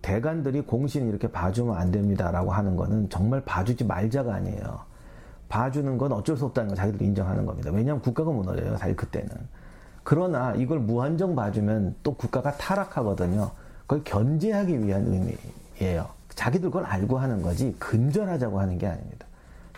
대관들이 0.00 0.62
공신 0.62 1.08
이렇게 1.08 1.30
봐주면 1.30 1.76
안 1.76 1.92
됩니다라고 1.92 2.50
하는 2.50 2.74
거는 2.74 3.08
정말 3.08 3.44
봐주지 3.44 3.84
말자가 3.84 4.34
아니에요. 4.34 4.80
봐주는 5.48 5.98
건 5.98 6.12
어쩔 6.12 6.36
수 6.36 6.46
없다는 6.46 6.68
걸 6.68 6.76
자기들이 6.76 7.04
인정하는 7.04 7.46
겁니다. 7.46 7.70
왜냐하면 7.70 8.02
국가가 8.02 8.30
무너져요, 8.32 8.76
사실 8.78 8.96
그때는. 8.96 9.28
그러나 10.02 10.54
이걸 10.54 10.80
무한정 10.80 11.36
봐주면 11.36 11.96
또 12.02 12.14
국가가 12.14 12.56
타락하거든요. 12.56 13.50
그걸 13.82 14.02
견제하기 14.02 14.84
위한 14.84 15.06
의미예요. 15.06 16.08
자기들 16.30 16.70
그걸 16.70 16.86
알고 16.86 17.18
하는 17.18 17.42
거지 17.42 17.76
근절하자고 17.78 18.58
하는 18.58 18.78
게 18.78 18.86
아닙니다. 18.86 19.26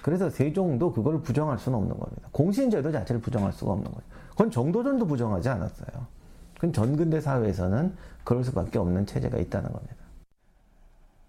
그래서 0.00 0.30
세종도 0.30 0.92
그걸 0.92 1.20
부정할 1.20 1.58
수는 1.58 1.78
없는 1.78 1.98
겁니다. 1.98 2.28
공신제도 2.30 2.92
자체를 2.92 3.20
부정할 3.20 3.52
수가 3.52 3.72
없는 3.72 3.90
거죠. 3.90 4.04
그건 4.30 4.50
정도전도 4.50 5.06
부정하지 5.06 5.48
않았어요. 5.48 6.06
그건 6.54 6.72
전근대 6.72 7.20
사회에서는 7.20 7.96
그럴 8.24 8.44
수밖에 8.44 8.78
없는 8.78 9.06
체제가 9.06 9.38
있다는 9.38 9.72
겁니다. 9.72 9.96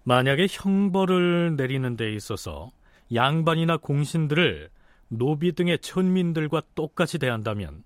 만약에 0.04 0.46
형벌을 0.48 1.56
내리는 1.56 1.96
데 1.96 2.12
있어서 2.12 2.70
양반이나 3.12 3.76
공신들을 3.76 4.70
노비 5.08 5.52
등의 5.52 5.78
천민들과 5.80 6.62
똑같이 6.74 7.18
대한다면 7.18 7.84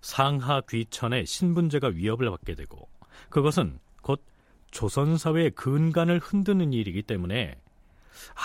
상하 0.00 0.60
귀천의 0.60 1.26
신분제가 1.26 1.88
위협을 1.88 2.30
받게 2.30 2.54
되고 2.54 2.88
그것은 3.30 3.78
곧 4.02 4.22
조선 4.70 5.16
사회의 5.16 5.50
근간을 5.50 6.18
흔드는 6.18 6.72
일이기 6.72 7.02
때문에 7.02 7.56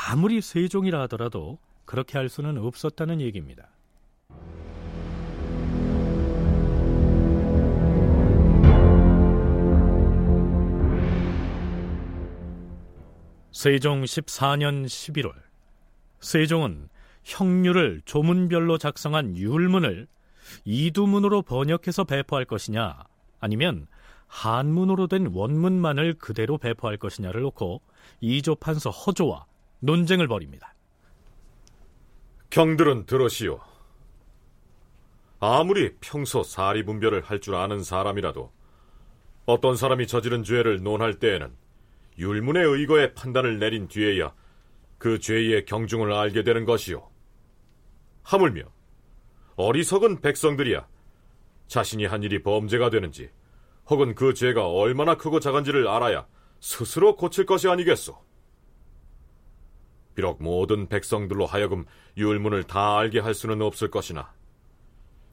아무리 0.09 0.41
세종이라 0.41 1.01
하더라도 1.01 1.59
그렇게 1.85 2.17
할 2.17 2.29
수는 2.29 2.57
없었다는 2.57 3.19
얘기입니다. 3.19 3.67
세종 13.51 14.03
14년 14.03 14.85
11월 14.85 15.33
세종은 16.19 16.89
형률을 17.23 18.01
조문별로 18.05 18.77
작성한 18.77 19.37
율문을 19.37 20.07
이두문으로 20.65 21.41
번역해서 21.43 22.03
배포할 22.03 22.45
것이냐 22.45 23.03
아니면 23.39 23.87
한문으로 24.27 25.07
된 25.07 25.27
원문만을 25.33 26.15
그대로 26.15 26.57
배포할 26.57 26.97
것이냐를 26.97 27.41
놓고 27.41 27.81
이조 28.21 28.55
판서 28.55 28.89
허조와 28.91 29.45
논쟁을 29.79 30.27
벌입니다. 30.27 30.75
경들은 32.51 33.05
들으시오. 33.05 33.59
아무리 35.39 35.95
평소 36.01 36.43
사리 36.43 36.83
분별을 36.83 37.21
할 37.21 37.39
줄 37.39 37.55
아는 37.55 37.83
사람이라도 37.83 38.51
어떤 39.45 39.75
사람이 39.75 40.05
저지른 40.07 40.43
죄를 40.43 40.83
논할 40.83 41.15
때에는 41.15 41.51
율문의 42.19 42.63
의거에 42.63 43.13
판단을 43.13 43.59
내린 43.59 43.87
뒤에야 43.87 44.33
그 44.97 45.19
죄의 45.19 45.65
경중을 45.65 46.11
알게 46.11 46.43
되는 46.43 46.65
것이오. 46.65 47.09
하물며 48.23 48.63
어리석은 49.55 50.21
백성들이야 50.21 50.85
자신이 51.67 52.05
한 52.05 52.21
일이 52.23 52.43
범죄가 52.43 52.89
되는지 52.89 53.29
혹은 53.89 54.13
그 54.15 54.33
죄가 54.33 54.67
얼마나 54.67 55.15
크고 55.15 55.39
작은지를 55.39 55.87
알아야 55.87 56.27
스스로 56.59 57.15
고칠 57.15 57.45
것이 57.45 57.69
아니겠소. 57.69 58.21
비록 60.13 60.43
모든 60.43 60.89
백성들로 60.89 61.45
하여금 61.45 61.85
율문을 62.17 62.65
다 62.65 62.97
알게 62.97 63.19
할 63.19 63.33
수는 63.33 63.61
없을 63.61 63.89
것이나 63.89 64.33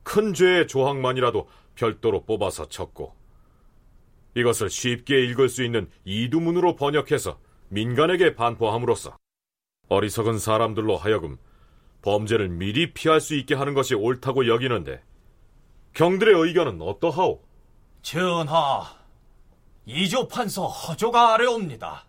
큰 0.04 0.32
죄의 0.32 0.68
조항만이라도 0.68 1.48
별도로 1.74 2.24
뽑아서 2.24 2.68
적고 2.68 3.25
이것을 4.36 4.68
쉽게 4.68 5.24
읽을 5.24 5.48
수 5.48 5.64
있는 5.64 5.90
이두문으로 6.04 6.76
번역해서 6.76 7.38
민간에게 7.68 8.34
반포함으로써 8.34 9.16
어리석은 9.88 10.38
사람들로 10.38 10.98
하여금 10.98 11.38
범죄를 12.02 12.50
미리 12.50 12.92
피할 12.92 13.20
수 13.20 13.34
있게 13.34 13.54
하는 13.54 13.72
것이 13.72 13.94
옳다고 13.94 14.46
여기는데 14.46 15.02
경들의 15.94 16.34
의견은 16.38 16.82
어떠하오? 16.82 17.42
전하, 18.02 18.84
이조 19.86 20.28
판서 20.28 20.66
허조가 20.66 21.34
아래옵니다. 21.34 22.04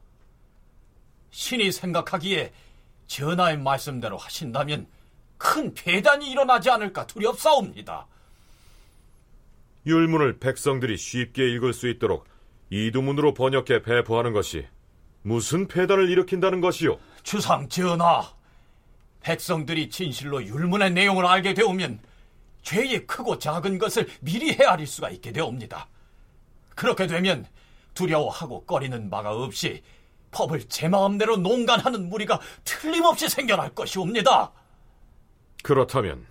신이 1.31 1.71
생각하기에 1.71 2.51
전하의 3.07 3.57
말씀대로 3.57 4.17
하신다면 4.17 4.87
큰 5.37 5.73
폐단이 5.73 6.29
일어나지 6.29 6.69
않을까 6.69 7.07
두렵사옵니다. 7.07 8.05
율문을 9.87 10.39
백성들이 10.39 10.97
쉽게 10.97 11.49
읽을 11.53 11.73
수 11.73 11.87
있도록 11.87 12.25
이두문으로 12.69 13.33
번역해 13.33 13.81
배포하는 13.83 14.33
것이 14.33 14.67
무슨 15.21 15.67
폐단을 15.67 16.09
일으킨다는 16.09 16.61
것이오? 16.61 16.99
주상 17.23 17.67
전하, 17.69 18.23
백성들이 19.21 19.89
진실로 19.89 20.43
율문의 20.43 20.91
내용을 20.91 21.25
알게 21.25 21.53
되오면 21.53 21.99
죄의 22.61 23.07
크고 23.07 23.39
작은 23.39 23.77
것을 23.77 24.07
미리 24.19 24.51
헤아릴 24.53 24.85
수가 24.85 25.09
있게 25.09 25.31
되옵니다. 25.31 25.87
그렇게 26.75 27.07
되면 27.07 27.45
두려워하고 27.93 28.65
꺼리는 28.65 29.09
바가 29.09 29.31
없이 29.31 29.81
법을 30.31 30.67
제 30.67 30.89
마음대로 30.89 31.37
농간하는 31.37 32.09
무리가 32.09 32.39
틀림없이 32.63 33.29
생겨날 33.29 33.73
것이옵니다. 33.73 34.51
그렇다면 35.63 36.25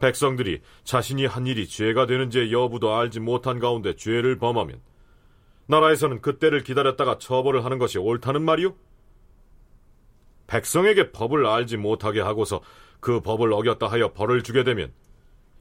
백성들이 0.00 0.60
자신이 0.84 1.26
한 1.26 1.46
일이 1.46 1.66
죄가 1.66 2.06
되는지 2.06 2.52
여부도 2.52 2.94
알지 2.94 3.20
못한 3.20 3.58
가운데 3.58 3.94
죄를 3.96 4.38
범하면 4.38 4.80
나라에서는 5.66 6.20
그때를 6.20 6.62
기다렸다가 6.62 7.18
처벌을 7.18 7.64
하는 7.64 7.78
것이 7.78 7.98
옳다는 7.98 8.42
말이오? 8.42 8.74
백성에게 10.46 11.12
법을 11.12 11.46
알지 11.46 11.76
못하게 11.76 12.20
하고서 12.20 12.60
그 13.00 13.20
법을 13.20 13.52
어겼다 13.52 13.88
하여 13.88 14.12
벌을 14.12 14.42
주게 14.42 14.62
되면 14.64 14.92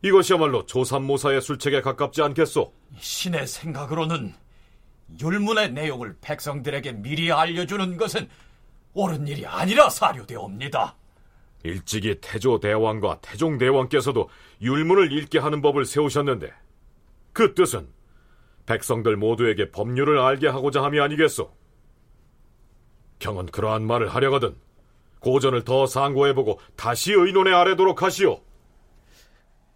이것이야말로 0.03 0.65
조삼모사의 0.65 1.41
술책에 1.41 1.81
가깝지 1.81 2.21
않겠소? 2.21 2.71
신의 2.99 3.47
생각으로는 3.47 4.35
율문의 5.19 5.71
내용을 5.71 6.15
백성들에게 6.21 6.93
미리 6.93 7.31
알려주는 7.31 7.97
것은 7.97 8.29
옳은 8.93 9.27
일이 9.27 9.45
아니라 9.45 9.89
사료되옵니다. 9.89 10.95
일찍이 11.65 12.15
태조 12.21 12.59
대왕과 12.59 13.19
태종 13.21 13.57
대왕께서도 13.57 14.29
율문을 14.61 15.11
읽게 15.11 15.39
하는 15.39 15.61
법을 15.61 15.85
세우셨는데 15.85 16.51
그 17.33 17.53
뜻은 17.53 17.87
백성들 18.65 19.17
모두에게 19.17 19.71
법률을 19.71 20.19
알게 20.19 20.47
하고자 20.47 20.83
함이 20.83 20.99
아니겠소? 20.99 21.51
경은 23.19 23.47
그러한 23.47 23.85
말을 23.85 24.09
하려거든 24.09 24.55
고전을 25.19 25.63
더 25.63 25.85
상고해보고 25.87 26.59
다시 26.75 27.13
의논에 27.13 27.51
아래도록 27.51 28.03
하시오. 28.03 28.41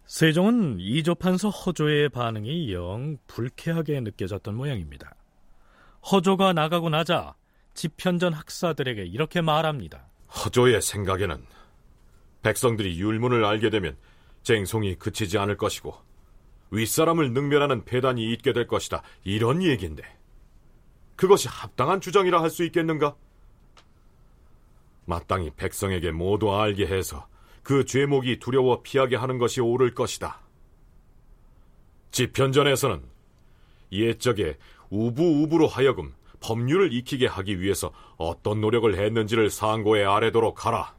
세종은 0.06 0.78
이조판서 0.80 1.50
허조의 1.50 2.08
반응이 2.08 2.72
영 2.72 3.16
불쾌하게 3.26 4.00
느껴졌던 4.00 4.54
모양입니다. 4.54 5.14
허조가 6.10 6.52
나가고 6.52 6.88
나자 6.88 7.34
집현전 7.74 8.32
학사들에게 8.32 9.04
이렇게 9.04 9.40
말합니다. 9.40 10.06
허조의 10.28 10.82
생각에는 10.82 11.44
백성들이 12.42 12.98
율문을 12.98 13.44
알게 13.44 13.70
되면 13.70 13.96
쟁송이 14.42 14.96
그치지 14.96 15.38
않을 15.38 15.56
것이고 15.56 15.94
윗사람을 16.70 17.32
능멸하는 17.32 17.84
폐단이 17.84 18.32
있게 18.32 18.52
될 18.52 18.66
것이다. 18.66 19.02
이런 19.24 19.62
얘기인데 19.62 20.02
그것이 21.16 21.48
합당한 21.48 22.00
주장이라 22.00 22.40
할 22.40 22.48
수 22.50 22.64
있겠는가? 22.64 23.14
마땅히 25.04 25.50
백성에게 25.56 26.12
모두 26.12 26.54
알게 26.54 26.86
해서 26.86 27.26
그 27.62 27.84
죄목이 27.84 28.38
두려워 28.38 28.82
피하게 28.82 29.16
하는 29.16 29.38
것이 29.38 29.60
옳을 29.60 29.94
것이다. 29.94 30.40
집현전에서는 32.12 33.02
옛적에 33.92 34.56
우부우부로 34.88 35.66
하여금 35.66 36.14
법률을 36.40 36.92
익히게 36.92 37.26
하기 37.26 37.60
위해서 37.60 37.92
어떤 38.16 38.60
노력을 38.60 38.92
했는지를 38.96 39.50
상고에 39.50 40.04
아래도록 40.04 40.64
하라. 40.64 40.94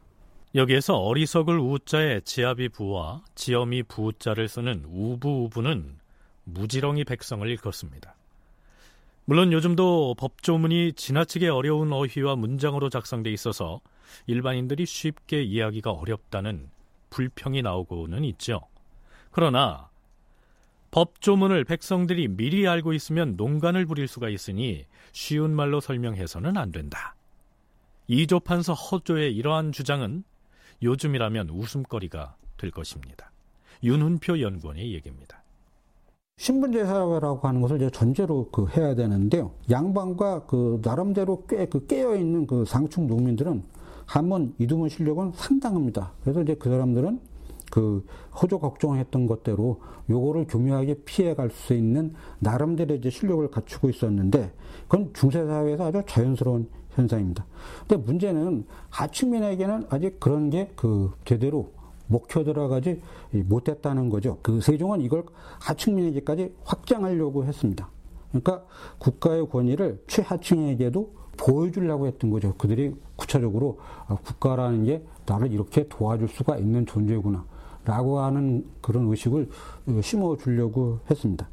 여기에서 0.54 0.98
어리석을 0.98 1.58
우자에 1.58 2.20
지압이 2.20 2.68
부와 2.68 3.22
지엄이 3.34 3.84
부자를 3.84 4.48
쓰는 4.48 4.84
우부우부는 4.86 5.96
무지렁이 6.44 7.04
백성을 7.04 7.48
일컫습니다. 7.48 8.14
물론 9.24 9.52
요즘도 9.52 10.16
법조문이 10.18 10.92
지나치게 10.92 11.48
어려운 11.48 11.92
어휘와 11.92 12.36
문장으로 12.36 12.90
작성돼 12.90 13.30
있어서 13.32 13.80
일반인들이 14.26 14.84
쉽게 14.84 15.42
이해하기가 15.42 15.90
어렵다는 15.90 16.68
불평이 17.08 17.62
나오고는 17.62 18.24
있죠. 18.24 18.60
그러나 19.30 19.88
법조문을 20.90 21.64
백성들이 21.64 22.28
미리 22.28 22.68
알고 22.68 22.92
있으면 22.92 23.36
농간을 23.36 23.86
부릴 23.86 24.06
수가 24.06 24.28
있으니 24.28 24.84
쉬운 25.12 25.54
말로 25.54 25.80
설명해서는 25.80 26.58
안 26.58 26.72
된다. 26.72 27.14
이조판서 28.08 28.74
허조의 28.74 29.34
이러한 29.34 29.72
주장은 29.72 30.24
요즘이라면 30.82 31.50
웃음거리가 31.50 32.36
될 32.58 32.70
것입니다. 32.70 33.30
윤훈표 33.82 34.40
연구원의 34.40 34.92
얘기입니다. 34.94 35.42
신분제사라고 36.38 37.46
하는 37.46 37.60
것을 37.60 37.76
이제 37.76 37.90
전제로 37.90 38.48
그 38.50 38.66
해야 38.68 38.94
되는데요. 38.94 39.52
양반과 39.70 40.46
그 40.46 40.80
나름대로 40.82 41.44
꽤 41.46 41.66
그 41.66 41.86
깨어 41.86 42.16
있는 42.16 42.46
그 42.46 42.64
상충 42.64 43.06
농민들은 43.06 43.62
한번 44.06 44.54
이두문 44.58 44.88
실력은 44.88 45.32
상당합니다. 45.34 46.12
그래서 46.22 46.42
이제 46.42 46.54
그 46.54 46.68
사람들은 46.68 47.20
그 47.70 48.04
호조 48.40 48.58
걱정했던 48.58 49.26
것대로 49.26 49.80
요거를 50.10 50.46
교묘하게 50.46 51.02
피해갈 51.04 51.50
수 51.50 51.74
있는 51.74 52.12
나름대로 52.38 52.94
이제 52.94 53.08
실력을 53.08 53.48
갖추고 53.50 53.88
있었는데 53.88 54.52
그건 54.88 55.10
중세 55.14 55.44
사회에서 55.44 55.86
아주 55.86 56.02
자연스러운 56.06 56.68
현상입니다. 56.94 57.46
근데 57.86 57.96
문제는 57.96 58.66
하층민에게는 58.90 59.86
아직 59.90 60.18
그런 60.20 60.50
게 60.50 60.70
그 60.76 61.12
제대로 61.24 61.72
목표 62.06 62.44
들어가지 62.44 63.00
못했다는 63.30 64.10
거죠. 64.10 64.38
그 64.42 64.60
세종은 64.60 65.00
이걸 65.00 65.24
하층민에게까지 65.60 66.54
확장하려고 66.64 67.44
했습니다. 67.44 67.88
그러니까 68.30 68.64
국가의 68.98 69.48
권위를 69.48 70.02
최하층에게도 70.06 71.14
보여주려고 71.36 72.06
했던 72.06 72.30
거죠. 72.30 72.54
그들이 72.56 72.94
구체적으로 73.16 73.78
아, 74.06 74.16
국가라는 74.16 74.84
게 74.84 75.02
나를 75.26 75.52
이렇게 75.52 75.86
도와줄 75.88 76.28
수가 76.28 76.56
있는 76.58 76.84
존재구나. 76.84 77.44
라고 77.84 78.20
하는 78.20 78.64
그런 78.80 79.08
의식을 79.08 79.48
심어주려고 80.02 81.00
했습니다. 81.10 81.48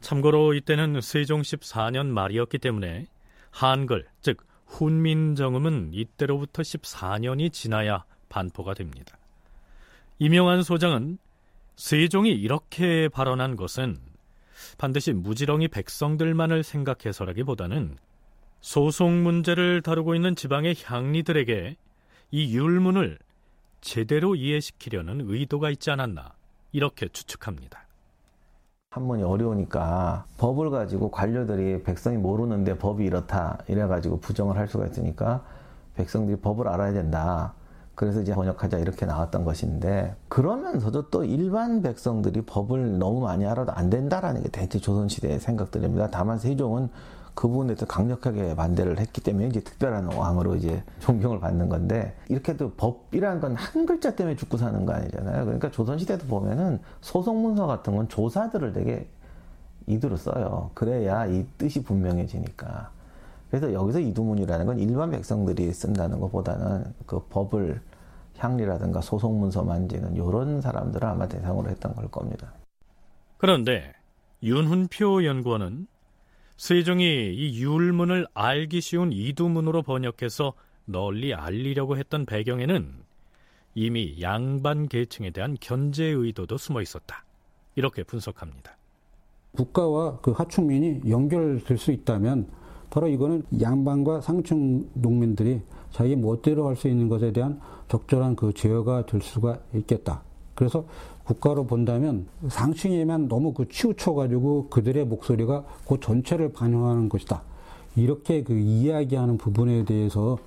참고로 0.00 0.54
이때는 0.54 1.00
세종 1.00 1.42
14년 1.42 2.06
말이었기 2.06 2.58
때문에 2.58 3.06
한글, 3.58 4.06
즉 4.20 4.46
훈민정음은 4.66 5.90
이때로부터 5.92 6.62
14년이 6.62 7.52
지나야 7.52 8.04
반포가 8.28 8.74
됩니다. 8.74 9.18
이명환 10.20 10.62
소장은 10.62 11.18
세종이 11.74 12.30
이렇게 12.30 13.08
발언한 13.08 13.56
것은 13.56 13.98
반드시 14.78 15.12
무지렁이 15.12 15.66
백성들만을 15.68 16.62
생각해서라기보다는 16.62 17.98
소송 18.60 19.24
문제를 19.24 19.82
다루고 19.82 20.14
있는 20.14 20.36
지방의 20.36 20.76
향리들에게 20.84 21.76
이 22.30 22.56
율문을 22.56 23.18
제대로 23.80 24.36
이해시키려는 24.36 25.22
의도가 25.28 25.70
있지 25.70 25.90
않았나 25.90 26.32
이렇게 26.70 27.08
추측합니다. 27.08 27.87
한문이 28.90 29.22
어려우니까 29.22 30.24
법을 30.38 30.70
가지고 30.70 31.10
관료들이 31.10 31.82
백성이 31.82 32.16
모르는데 32.16 32.78
법이 32.78 33.04
이렇다 33.04 33.58
이래가지고 33.68 34.20
부정을 34.20 34.56
할 34.56 34.66
수가 34.66 34.86
있으니까 34.86 35.42
백성들이 35.94 36.38
법을 36.40 36.68
알아야 36.68 36.92
된다. 36.94 37.52
그래서 37.94 38.22
이제 38.22 38.32
번역하자 38.32 38.78
이렇게 38.78 39.04
나왔던 39.04 39.44
것인데 39.44 40.14
그러면서도 40.28 41.10
또 41.10 41.24
일반 41.24 41.82
백성들이 41.82 42.42
법을 42.42 42.98
너무 42.98 43.20
많이 43.20 43.44
알아도 43.44 43.72
안 43.72 43.90
된다라는 43.90 44.42
게 44.42 44.48
대체 44.48 44.78
조선시대의 44.78 45.38
생각들입니다. 45.40 46.08
다만 46.10 46.38
세종은 46.38 46.88
그 47.38 47.46
부분에 47.46 47.76
서 47.76 47.86
강력하게 47.86 48.56
반대를 48.56 48.98
했기 48.98 49.20
때문에 49.20 49.46
이제 49.46 49.60
특별한 49.60 50.12
왕으로 50.12 50.56
이제 50.56 50.82
존경을 50.98 51.38
받는 51.38 51.68
건데 51.68 52.16
이렇게도 52.28 52.72
법이라는 52.72 53.40
건 53.40 53.54
한 53.54 53.86
글자 53.86 54.16
때문에 54.16 54.34
죽고 54.34 54.56
사는 54.56 54.84
거 54.84 54.92
아니잖아요. 54.92 55.44
그러니까 55.44 55.70
조선시대도 55.70 56.26
보면은 56.26 56.80
소송문서 57.00 57.68
같은 57.68 57.94
건 57.94 58.08
조사들을 58.08 58.72
되게 58.72 59.06
이두로 59.86 60.16
써요. 60.16 60.72
그래야 60.74 61.26
이 61.26 61.46
뜻이 61.56 61.84
분명해지니까. 61.84 62.90
그래서 63.50 63.72
여기서 63.72 64.00
이두문이라는 64.00 64.66
건 64.66 64.80
일반 64.80 65.12
백성들이 65.12 65.72
쓴다는 65.72 66.18
것보다는 66.18 66.92
그 67.06 67.20
법을 67.30 67.80
향리라든가 68.36 69.00
소송문서 69.00 69.62
만지는 69.62 70.16
이런 70.16 70.60
사람들을 70.60 71.06
아마 71.06 71.28
대상으로 71.28 71.70
했던 71.70 71.94
걸 71.94 72.08
겁니다. 72.08 72.52
그런데 73.36 73.92
윤훈표 74.42 75.24
연구원은 75.24 75.86
세종이 76.58 77.34
이 77.34 77.62
율문을 77.62 78.26
알기 78.34 78.80
쉬운 78.80 79.12
이두문으로 79.12 79.82
번역해서 79.82 80.54
널리 80.86 81.32
알리려고 81.32 81.96
했던 81.96 82.26
배경에는 82.26 82.94
이미 83.74 84.20
양반 84.20 84.88
계층에 84.88 85.30
대한 85.30 85.56
견제 85.60 86.04
의도도 86.04 86.58
숨어 86.58 86.82
있었다. 86.82 87.24
이렇게 87.76 88.02
분석합니다. 88.02 88.76
국가와 89.52 90.18
그 90.20 90.32
하층민이 90.32 91.02
연결될 91.08 91.78
수 91.78 91.92
있다면 91.92 92.48
바로 92.90 93.06
이거는 93.06 93.44
양반과 93.60 94.20
상층 94.20 94.88
농민들이 94.94 95.60
자기 95.92 96.16
멋대로 96.16 96.66
할 96.66 96.74
수 96.74 96.88
있는 96.88 97.08
것에 97.08 97.32
대한 97.32 97.60
적절한 97.86 98.34
그 98.34 98.52
제어가 98.52 99.06
될 99.06 99.20
수가 99.22 99.60
있겠다. 99.74 100.22
그래서 100.56 100.84
국가로 101.28 101.66
본다면 101.66 102.26
상층에만 102.48 103.28
너무 103.28 103.52
그 103.52 103.68
치우쳐가지고 103.68 104.68
그들의 104.70 105.04
목소리가 105.04 105.62
그 105.86 106.00
전체를 106.00 106.54
반영하는 106.54 107.10
것이다. 107.10 107.42
이렇게 107.96 108.42
그 108.42 108.54
이야기하는 108.54 109.36
부분에 109.36 109.84
대해서 109.84 110.38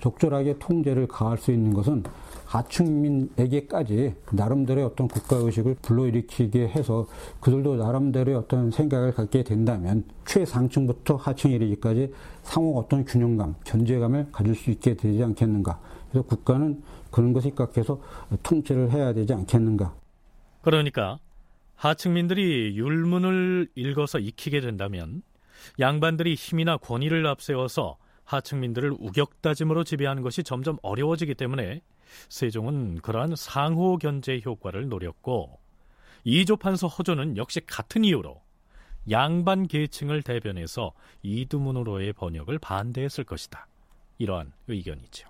적절하게 0.00 0.56
통제를 0.58 1.08
가할 1.08 1.36
수 1.36 1.52
있는 1.52 1.74
것은 1.74 2.04
하층민에게까지 2.46 4.14
나름대로의 4.32 4.86
어떤 4.86 5.08
국가의식을 5.08 5.76
불러일으키게 5.82 6.68
해서 6.68 7.06
그들도 7.40 7.76
나름대로의 7.76 8.38
어떤 8.38 8.70
생각을 8.70 9.12
갖게 9.12 9.44
된다면 9.44 10.04
최상층부터 10.24 11.16
하층 11.16 11.50
이르기까지 11.50 12.14
상호 12.44 12.78
어떤 12.78 13.04
균형감, 13.04 13.56
견제감을 13.64 14.28
가질 14.32 14.54
수 14.54 14.70
있게 14.70 14.94
되지 14.94 15.22
않겠는가. 15.22 15.78
그래서 16.10 16.26
국가는 16.26 16.82
그런 17.10 17.34
것에 17.34 17.48
입각해서 17.48 18.00
통제를 18.42 18.90
해야 18.90 19.12
되지 19.12 19.34
않겠는가. 19.34 19.99
그러니까 20.62 21.18
하층민들이 21.74 22.76
율문을 22.76 23.68
읽어서 23.74 24.18
익히게 24.18 24.60
된다면 24.60 25.22
양반들이 25.78 26.34
힘이나 26.34 26.76
권위를 26.76 27.26
앞세워서 27.26 27.96
하층민들을 28.24 28.92
우격다짐으로 28.98 29.84
지배하는 29.84 30.22
것이 30.22 30.42
점점 30.42 30.76
어려워지기 30.82 31.34
때문에 31.34 31.80
세종은 32.28 33.00
그러한 33.00 33.34
상호 33.36 33.96
견제 33.96 34.40
효과를 34.44 34.88
노렸고 34.88 35.58
이조판서 36.24 36.86
허조는 36.86 37.36
역시 37.36 37.60
같은 37.66 38.04
이유로 38.04 38.40
양반 39.10 39.66
계층을 39.66 40.22
대변해서 40.22 40.92
이두문으로의 41.22 42.12
번역을 42.12 42.58
반대했을 42.58 43.24
것이다. 43.24 43.66
이러한 44.18 44.52
의견이죠. 44.68 45.28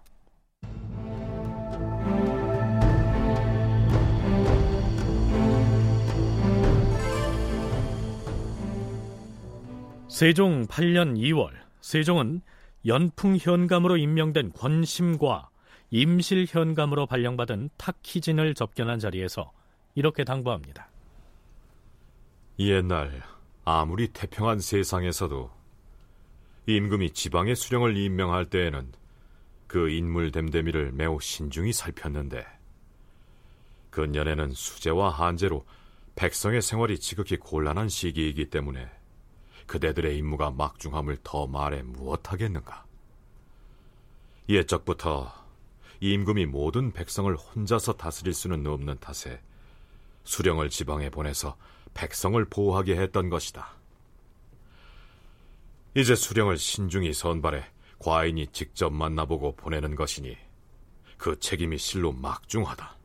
세종 10.11 10.67
8년 10.67 11.17
2월 11.17 11.53
세종은 11.81 12.43
연풍 12.85 13.37
현감으로 13.37 13.97
임명된 13.97 14.53
권심과 14.55 15.49
임실 15.91 16.47
현감으로 16.49 17.07
발령받은 17.07 17.71
탁희진을 17.77 18.55
접견한 18.55 18.99
자리에서 18.99 19.53
이렇게 19.95 20.25
당부합니다. 20.25 20.91
옛날 22.59 23.23
아무리 23.65 24.09
태평한 24.09 24.59
세상에서도 24.59 25.49
임금이 26.67 27.13
지방의 27.13 27.55
수령을 27.55 27.97
임명할 27.97 28.47
때에는 28.47 28.91
그 29.69 29.91
인물 29.91 30.33
됨됨이를 30.33 30.91
매우 30.91 31.21
신중히 31.21 31.73
살폈는데 31.73 32.45
근년에는 33.91 34.51
수재와 34.51 35.11
한재로 35.11 35.65
백성의 36.17 36.63
생활이 36.63 36.99
지극히 36.99 37.37
곤란한 37.37 37.89
시기이기 37.89 38.51
때문에 38.51 38.91
그대들의 39.71 40.19
임무가 40.19 40.51
막중함을 40.51 41.19
더 41.23 41.47
말해 41.47 41.83
무엇하겠는가. 41.83 42.87
옛적부터 44.49 45.33
임금이 46.01 46.47
모든 46.47 46.93
백성을 46.93 47.33
혼자서 47.37 47.93
다스릴 47.93 48.35
수는 48.35 48.67
없는 48.67 48.99
탓에 48.99 49.41
수령을 50.25 50.71
지방에 50.71 51.09
보내서 51.09 51.57
백성을 51.95 52.45
보호하게 52.47 52.97
했던 52.97 53.31
것이다. 53.31 53.77
이제 55.95 56.17
수령을 56.17 56.59
신중히 56.59 57.13
선발해 57.13 57.65
과인이 58.01 58.49
직접 58.49 58.93
만나보고 58.93 59.55
보내는 59.55 59.95
것이니 59.95 60.37
그 61.17 61.39
책임이 61.39 61.79
실로 61.79 62.11
막중하다. 62.11 62.97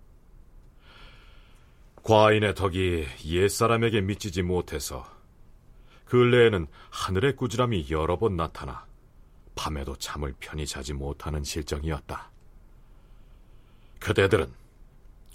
과인의 2.01 2.55
덕이 2.55 3.05
옛사람에게 3.23 4.01
미치지 4.01 4.41
못해서 4.41 5.14
근래에는 6.15 6.67
하늘의 6.91 7.35
꾸지람이 7.35 7.87
여러 7.91 8.17
번 8.17 8.37
나타나 8.37 8.85
밤에도 9.55 9.95
잠을 9.95 10.33
편히 10.39 10.65
자지 10.65 10.93
못하는 10.93 11.43
실정이었다. 11.43 12.31
그대들은 13.99 14.51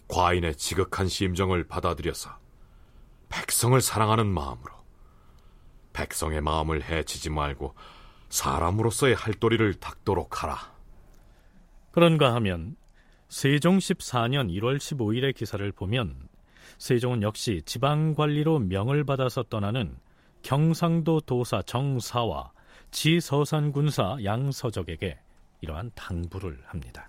과인의 0.08 0.56
지극한 0.56 1.08
심정을 1.08 1.64
받아들여서 1.64 2.38
백성을 3.28 3.80
사랑하는 3.80 4.26
마음으로 4.26 4.72
백성의 5.92 6.40
마음을 6.40 6.82
해치지 6.82 7.30
말고 7.30 7.74
사람으로서의 8.30 9.14
할도리를 9.14 9.74
닦도록 9.74 10.42
하라. 10.42 10.74
그런가 11.90 12.34
하면 12.36 12.76
세종 13.28 13.78
14년 13.78 14.50
1월 14.50 14.78
15일의 14.78 15.34
기사를 15.34 15.70
보면 15.72 16.28
세종은 16.78 17.22
역시 17.22 17.62
지방 17.66 18.14
관리로 18.14 18.60
명을 18.60 19.04
받아서 19.04 19.42
떠나는 19.42 19.96
경상도 20.42 21.20
도사 21.20 21.62
정사와 21.62 22.52
지서산 22.90 23.72
군사 23.72 24.16
양서적에게 24.22 25.18
이러한 25.60 25.90
당부를 25.94 26.62
합니다. 26.66 27.08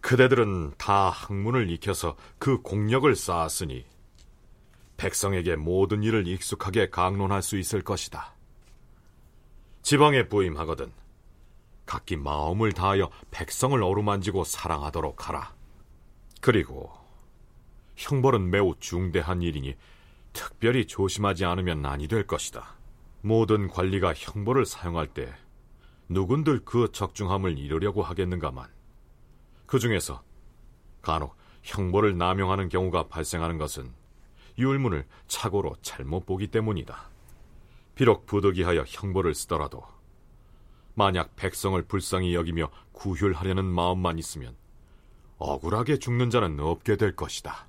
그대들은 0.00 0.74
다 0.78 1.10
학문을 1.10 1.70
익혀서 1.70 2.16
그 2.38 2.62
공력을 2.62 3.14
쌓았으니 3.14 3.84
백성에게 4.96 5.56
모든 5.56 6.02
일을 6.02 6.26
익숙하게 6.26 6.90
강론할 6.90 7.42
수 7.42 7.58
있을 7.58 7.82
것이다. 7.82 8.34
지방에 9.82 10.28
부임하거든 10.28 10.92
각기 11.86 12.16
마음을 12.16 12.72
다하여 12.72 13.10
백성을 13.30 13.82
어루만지고 13.82 14.44
사랑하도록 14.44 15.28
하라. 15.28 15.54
그리고 16.40 16.92
형벌은 17.96 18.50
매우 18.50 18.74
중대한 18.78 19.42
일이니 19.42 19.74
특별히 20.32 20.86
조심하지 20.86 21.44
않으면 21.44 21.82
난이 21.82 22.08
될 22.08 22.26
것이다. 22.26 22.76
모든 23.20 23.68
관리가 23.68 24.14
형벌을 24.14 24.64
사용할 24.66 25.08
때 25.08 25.32
누군들 26.08 26.64
그 26.64 26.90
적중함을 26.92 27.58
이루려고 27.58 28.02
하겠는가만 28.02 28.68
그 29.66 29.78
중에서 29.78 30.22
간혹 31.02 31.36
형벌을 31.62 32.16
남용하는 32.16 32.68
경우가 32.68 33.08
발생하는 33.08 33.58
것은 33.58 33.92
율문을 34.58 35.06
착오로 35.26 35.76
잘못 35.82 36.24
보기 36.26 36.48
때문이다. 36.48 37.10
비록 37.94 38.26
부득이하여 38.26 38.84
형벌을 38.86 39.34
쓰더라도 39.34 39.84
만약 40.94 41.36
백성을 41.36 41.80
불쌍히 41.82 42.34
여기며 42.34 42.70
구휼하려는 42.92 43.64
마음만 43.64 44.18
있으면 44.18 44.56
억울하게 45.38 45.98
죽는 45.98 46.30
자는 46.30 46.58
없게 46.58 46.96
될 46.96 47.14
것이다. 47.14 47.68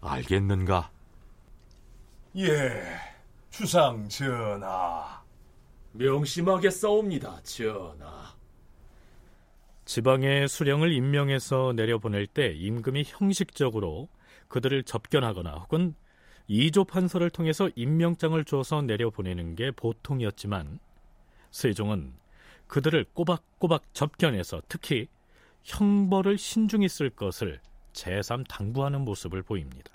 알겠는가? 0.00 0.90
예, 2.38 2.82
주상 3.48 4.06
전하. 4.10 5.22
명심하게 5.92 6.68
싸웁니다, 6.68 7.40
전하. 7.42 8.34
지방의 9.86 10.46
수령을 10.46 10.92
임명해서 10.92 11.72
내려보낼 11.74 12.26
때 12.26 12.48
임금이 12.48 13.04
형식적으로 13.06 14.10
그들을 14.48 14.82
접견하거나 14.82 15.52
혹은 15.52 15.94
이조 16.46 16.84
판서를 16.84 17.30
통해서 17.30 17.70
임명장을 17.74 18.44
줘서 18.44 18.82
내려보내는 18.82 19.54
게 19.54 19.70
보통이었지만 19.70 20.78
세종은 21.52 22.12
그들을 22.66 23.06
꼬박꼬박 23.14 23.94
접견해서 23.94 24.60
특히 24.68 25.08
형벌을 25.64 26.36
신중히 26.36 26.90
쓸 26.90 27.08
것을 27.08 27.60
재삼 27.94 28.44
당부하는 28.44 29.06
모습을 29.06 29.42
보입니다. 29.42 29.90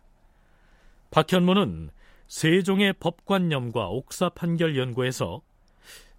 박현무는 1.11 1.91
세종의 2.31 2.93
법관념과 2.93 3.89
옥사 3.89 4.29
판결 4.29 4.77
연구에서 4.77 5.41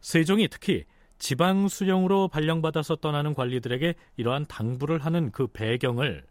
세종이 0.03 0.47
특히 0.47 0.85
지방 1.19 1.69
수령으로 1.69 2.29
발령받아서 2.29 2.97
떠나는 2.97 3.33
관리들에게 3.33 3.95
이러한 4.19 4.45
당부를 4.45 5.03
하는 5.07 5.33
그 5.33 5.47
배경을 5.47 6.27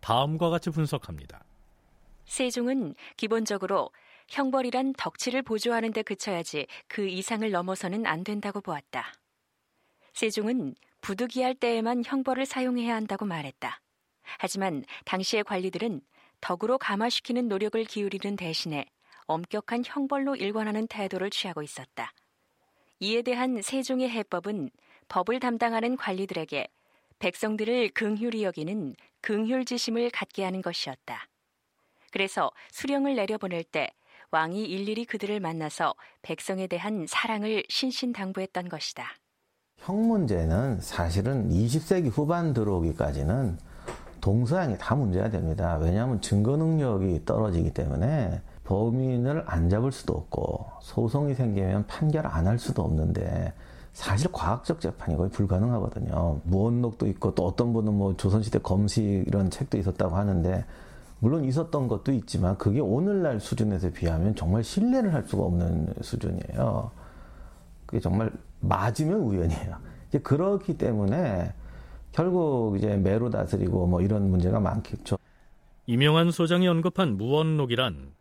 다음과 0.00 0.50
같이 0.50 0.68
분석합니다. 0.68 1.42
세종은 2.26 2.94
기본적으로 3.16 3.88
형벌이란 4.28 4.92
덕치를 4.98 5.40
보조하는 5.40 5.94
데 5.94 6.02
그쳐야지 6.02 6.66
그 6.86 7.08
이상을 7.08 7.50
넘어서는 7.50 8.04
안 8.04 8.22
된다고 8.22 8.60
보았다. 8.60 9.14
세종은 10.12 10.74
부득이할 11.00 11.54
때에만 11.54 12.02
형벌을 12.04 12.44
사용해야 12.44 12.94
한다고 12.94 13.24
말했다. 13.24 13.80
하지만 14.36 14.84
당시의 15.06 15.44
관리들은 15.44 16.02
덕으로 16.42 16.76
감화시키는 16.76 17.48
노력을 17.48 17.82
기울이는 17.82 18.36
대신에 18.36 18.84
엄격한 19.26 19.82
형벌로 19.84 20.36
일관하는 20.36 20.86
태도를 20.86 21.30
취하고 21.30 21.62
있었다. 21.62 22.12
이에 23.00 23.22
대한 23.22 23.60
세종의 23.62 24.08
해법은 24.10 24.70
법을 25.08 25.40
담당하는 25.40 25.96
관리들에게 25.96 26.68
백성들을 27.18 27.90
긍휼히 27.90 28.44
여기는 28.44 28.94
긍휼지심을 29.20 30.10
갖게 30.10 30.44
하는 30.44 30.62
것이었다. 30.62 31.28
그래서 32.12 32.50
수령을 32.72 33.14
내려보낼 33.16 33.64
때 33.64 33.90
왕이 34.30 34.64
일일이 34.64 35.04
그들을 35.04 35.38
만나서 35.40 35.94
백성에 36.22 36.66
대한 36.66 37.06
사랑을 37.08 37.62
신신당부했던 37.68 38.68
것이다. 38.68 39.04
형 39.78 40.08
문제는 40.08 40.80
사실은 40.80 41.48
20세기 41.50 42.10
후반 42.10 42.52
들어오기까지는 42.52 43.58
동서양이 44.20 44.76
다 44.78 44.94
문제가 44.94 45.30
됩니다. 45.30 45.78
왜냐하면 45.80 46.20
증거 46.20 46.56
능력이 46.56 47.24
떨어지기 47.24 47.72
때문에 47.72 48.40
범인을 48.66 49.44
안 49.46 49.68
잡을 49.68 49.92
수도 49.92 50.14
없고 50.14 50.66
소송이 50.80 51.34
생기면 51.34 51.86
판결 51.86 52.26
안 52.26 52.46
할 52.46 52.58
수도 52.58 52.82
없는데 52.82 53.52
사실 53.92 54.30
과학적 54.30 54.80
재판이 54.80 55.16
거의 55.16 55.30
불가능하거든요. 55.30 56.40
무언록도 56.44 57.06
있고 57.06 57.34
또 57.34 57.46
어떤 57.46 57.72
분은 57.72 57.94
뭐 57.94 58.14
조선시대 58.16 58.58
검시 58.58 59.24
이런 59.26 59.50
책도 59.50 59.78
있었다고 59.78 60.14
하는데 60.16 60.64
물론 61.20 61.44
있었던 61.44 61.88
것도 61.88 62.12
있지만 62.12 62.58
그게 62.58 62.80
오늘날 62.80 63.40
수준에서 63.40 63.90
비하면 63.90 64.34
정말 64.34 64.62
신뢰를 64.62 65.14
할 65.14 65.22
수가 65.24 65.44
없는 65.44 65.94
수준이에요. 66.02 66.90
그게 67.86 68.00
정말 68.00 68.30
맞으면 68.60 69.20
우연이에요. 69.20 69.76
이제 70.08 70.18
그렇기 70.18 70.76
때문에 70.76 71.52
결국 72.12 72.76
이제 72.76 72.96
매로 72.96 73.30
다스리고 73.30 73.86
뭐 73.86 74.02
이런 74.02 74.28
문제가 74.30 74.60
많겠죠. 74.60 75.16
이명환 75.86 76.30
소장이 76.32 76.66
언급한 76.68 77.16
무원록이란 77.16 78.15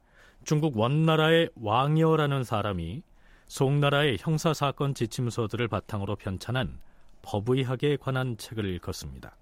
중국 0.45 0.77
원나라의 0.77 1.49
왕여라는 1.55 2.43
사람이 2.43 3.01
송나라의 3.47 4.17
형사사건 4.19 4.93
지침서들을 4.93 5.67
바탕으로 5.67 6.15
편찬한 6.17 6.79
법의학에 7.23 7.97
관한 7.97 8.37
책을 8.37 8.63
읽었습니다. 8.75 9.35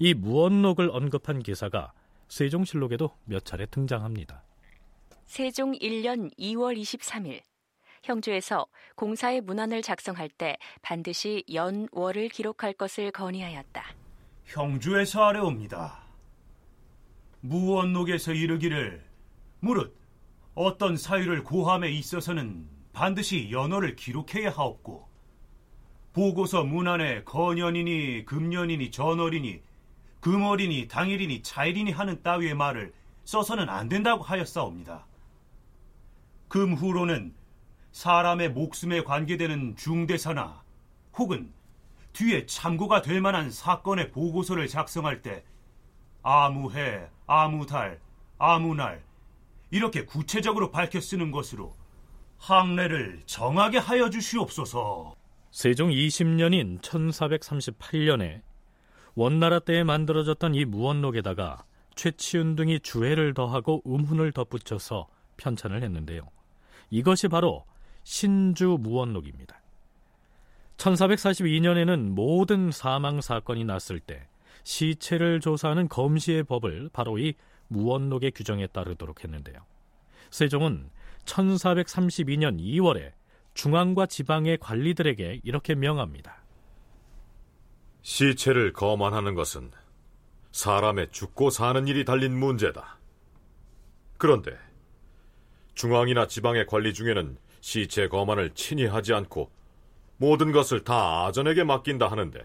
이 0.00 0.14
무원록을 0.14 0.90
언급한 0.90 1.44
기사가 1.44 1.92
세종실록에도 2.26 3.16
몇 3.24 3.44
차례 3.44 3.66
등장합니다. 3.66 4.42
세종 5.26 5.72
1년 5.74 6.36
2월 6.36 6.76
23일 6.76 7.40
형주에서 8.02 8.66
공사의 8.96 9.42
문안을 9.42 9.80
작성할 9.80 10.28
때 10.28 10.56
반드시 10.82 11.44
연, 11.54 11.86
월을 11.92 12.28
기록할 12.30 12.72
것을 12.72 13.12
건의하였다. 13.12 13.84
형주에서 14.46 15.22
아래옵니다. 15.22 16.02
무원록에서 17.42 18.32
이르기를 18.32 19.04
무릇 19.60 20.01
어떤 20.54 20.96
사유를 20.96 21.44
고함에 21.44 21.90
있어서는 21.90 22.68
반드시 22.92 23.50
연월을 23.50 23.96
기록해야 23.96 24.50
하옵고 24.50 25.08
보고서 26.12 26.62
문안에 26.62 27.24
거년이니 27.24 28.26
금년이니 28.26 28.90
전월이니 28.90 29.62
금월이니 30.20 30.88
당일이니 30.88 31.42
차일이니 31.42 31.90
하는 31.90 32.22
따위의 32.22 32.54
말을 32.54 32.92
써서는 33.24 33.68
안 33.68 33.88
된다고 33.88 34.22
하였사옵니다. 34.22 35.06
금후로는 36.48 37.34
사람의 37.92 38.50
목숨에 38.50 39.04
관계되는 39.04 39.76
중대사나 39.76 40.62
혹은 41.16 41.52
뒤에 42.12 42.44
참고가 42.44 43.00
될 43.00 43.22
만한 43.22 43.50
사건의 43.50 44.10
보고서를 44.10 44.68
작성할 44.68 45.22
때 45.22 45.44
아무 46.22 46.70
해, 46.72 47.08
아무 47.26 47.64
달, 47.64 48.00
아무 48.38 48.74
날 48.74 49.02
이렇게 49.72 50.04
구체적으로 50.04 50.70
밝혀 50.70 51.00
쓰는 51.00 51.32
것으로 51.32 51.74
항례를 52.38 53.22
정하게 53.24 53.78
하여 53.78 54.10
주시옵소서. 54.10 55.16
세종 55.50 55.90
20년인 55.90 56.80
1438년에 56.82 58.42
원나라 59.14 59.58
때에 59.58 59.82
만들어졌던 59.82 60.54
이 60.54 60.64
무원록에다가 60.66 61.64
최치운 61.94 62.54
등이 62.54 62.80
주해를 62.80 63.34
더하고 63.34 63.82
음훈을 63.86 64.32
덧붙여서 64.32 65.08
편찬을 65.38 65.82
했는데요. 65.82 66.28
이것이 66.90 67.28
바로 67.28 67.64
신주 68.04 68.76
무원록입니다. 68.80 69.60
1442년에는 70.76 72.10
모든 72.10 72.70
사망 72.70 73.22
사건이 73.22 73.64
났을 73.64 74.00
때 74.00 74.26
시체를 74.64 75.40
조사하는 75.40 75.88
검시의 75.88 76.44
법을 76.44 76.90
바로 76.92 77.18
이 77.18 77.34
무원록의 77.72 78.32
규정에 78.32 78.66
따르도록 78.66 79.24
했는데요. 79.24 79.56
세종은 80.30 80.90
1432년 81.24 82.58
2월에 82.60 83.12
중앙과 83.54 84.06
지방의 84.06 84.58
관리들에게 84.58 85.40
이렇게 85.44 85.74
명합니다. 85.74 86.42
시체를 88.02 88.72
거만하는 88.72 89.34
것은 89.34 89.70
사람의 90.52 91.10
죽고 91.12 91.50
사는 91.50 91.86
일이 91.86 92.04
달린 92.04 92.38
문제다. 92.38 92.98
그런데 94.18 94.56
중앙이나 95.74 96.26
지방의 96.26 96.66
관리 96.66 96.92
중에는 96.92 97.38
시체 97.60 98.08
거만을 98.08 98.50
친히 98.54 98.86
하지 98.86 99.14
않고 99.14 99.50
모든 100.16 100.52
것을 100.52 100.84
다 100.84 101.26
아전에게 101.26 101.64
맡긴다 101.64 102.08
하는데 102.08 102.40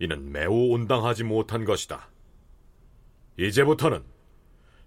이는 0.00 0.32
매우 0.32 0.72
온당하지 0.72 1.24
못한 1.24 1.64
것이다. 1.64 2.08
이제부터는 3.38 4.04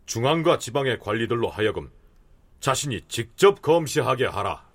중앙과 0.05 0.57
지방의 0.59 0.99
관리들로 0.99 1.49
하여금 1.49 1.89
자신이 2.59 3.01
직접 3.07 3.61
검시하게 3.61 4.25
하라. 4.25 4.67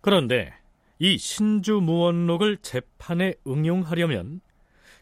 그런데 0.00 0.54
이 0.98 1.18
신주 1.18 1.74
무원록을 1.80 2.56
재판에 2.58 3.34
응용하려면 3.46 4.40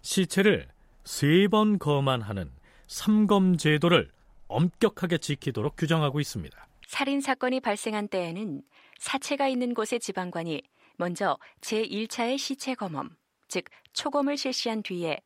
시체를 0.03 0.69
세 1.05 1.47
번 1.49 1.79
거만하는 1.79 2.51
삼검 2.89 3.57
제도를 3.57 4.11
엄격하게 4.49 5.19
지키도록 5.19 5.77
규정하고 5.77 6.21
있습니다. 6.21 6.67
살인 6.89 7.21
사건이 7.21 7.61
발생한 7.61 8.09
때에는 8.09 8.63
사체가 8.99 9.49
있는 9.49 9.75
곳의 9.75 10.01
지방관이 10.01 10.63
먼저 10.97 11.37
제1차의 11.61 12.39
시체 12.39 12.75
검험, 12.75 13.11
즉 13.49 13.65
초검을 13.93 14.37
실시한 14.37 14.83
뒤에 14.83 15.21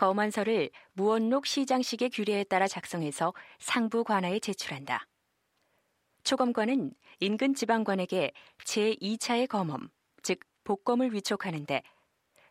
검안서를 0.00 0.70
무원록 0.94 1.44
시장식의 1.44 2.08
규례에 2.08 2.44
따라 2.44 2.66
작성해서 2.66 3.34
상부 3.58 4.02
관아에 4.02 4.38
제출한다. 4.38 5.06
초검관은 6.24 6.94
인근 7.20 7.52
지방관에게 7.52 8.32
제2차의 8.64 9.46
검험, 9.46 9.90
즉 10.22 10.40
복검을 10.64 11.12
위촉하는데 11.12 11.82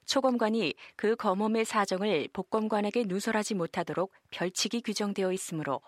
초검관이 0.06 0.76
그 0.96 1.16
검험의 1.16 1.66
사정을 1.66 2.28
복검관에게 2.34 3.06
누설하지 3.08 3.56
못하도록 3.56 4.14
별칙이 4.30 4.82
규정되어 4.82 5.32
있으므로 5.32 5.82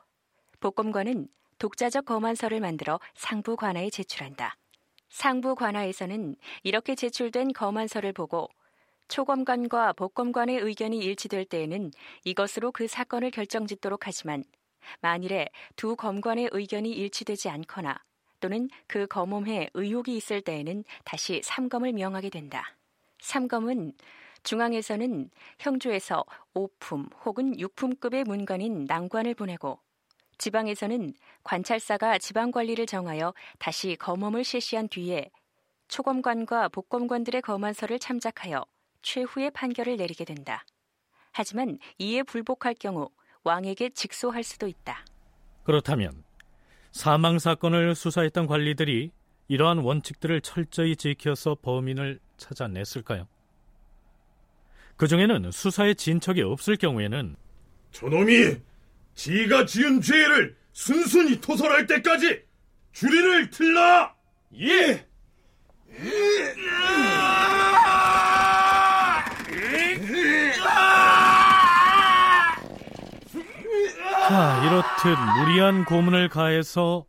복검관은 0.61 1.27
독자적 1.59 2.05
검안서를 2.05 2.59
만들어 2.59 2.99
상부 3.13 3.55
관아에 3.55 3.91
제출한다. 3.91 4.57
상부 5.09 5.53
관아에서는 5.53 6.37
이렇게 6.63 6.95
제출된 6.95 7.53
검안서를 7.53 8.13
보고 8.13 8.49
초검관과 9.11 9.91
복검관의 9.91 10.59
의견이 10.59 10.97
일치될 10.99 11.43
때에는 11.43 11.91
이것으로 12.23 12.71
그 12.71 12.87
사건을 12.87 13.29
결정짓도록 13.31 14.07
하지만 14.07 14.45
만일에 15.01 15.49
두 15.75 15.97
검관의 15.97 16.47
의견이 16.53 16.91
일치되지 16.91 17.49
않거나 17.49 18.01
또는 18.39 18.69
그 18.87 19.07
검험에 19.07 19.69
의혹이 19.73 20.15
있을 20.15 20.41
때에는 20.41 20.85
다시 21.03 21.41
삼검을 21.43 21.91
명하게 21.91 22.29
된다. 22.29 22.77
삼검은 23.19 23.91
중앙에서는 24.43 25.29
형주에서 25.59 26.23
5품 26.53 27.09
혹은 27.25 27.57
6품급의 27.57 28.25
문관인 28.25 28.85
낭관을 28.85 29.35
보내고 29.35 29.79
지방에서는 30.37 31.13
관찰사가 31.43 32.17
지방 32.17 32.51
관리를 32.51 32.85
정하여 32.85 33.33
다시 33.59 33.97
검험을 33.97 34.45
실시한 34.45 34.87
뒤에 34.87 35.29
초검관과 35.89 36.69
복검관들의 36.69 37.41
검안서를 37.41 37.99
참작하여 37.99 38.65
최후의 39.01 39.51
판결을 39.51 39.97
내리게 39.97 40.25
된다. 40.25 40.65
하지만 41.31 41.77
이에 41.97 42.23
불복할 42.23 42.75
경우 42.75 43.09
왕에게 43.43 43.89
직소할 43.89 44.43
수도 44.43 44.67
있다. 44.67 45.05
그렇다면 45.63 46.23
사망 46.91 47.39
사건을 47.39 47.95
수사했던 47.95 48.47
관리들이 48.47 49.11
이러한 49.47 49.79
원칙들을 49.79 50.41
철저히 50.41 50.95
지켜서 50.95 51.55
범인을 51.61 52.19
찾아냈을까요? 52.37 53.27
그 54.97 55.07
중에는 55.07 55.51
수사에 55.51 55.93
진척이 55.93 56.41
없을 56.41 56.75
경우에는 56.75 57.35
저놈이 57.91 58.57
지가 59.15 59.65
지은 59.65 60.01
죄를 60.01 60.55
순순히 60.73 61.41
토설할 61.41 61.85
때까지 61.87 62.43
주리를 62.93 63.49
틀라! 63.49 64.15
예! 64.59 65.07
자, 74.31 74.63
이렇듯 74.65 75.19
무리한 75.39 75.83
고문을 75.83 76.29
가해서 76.29 77.05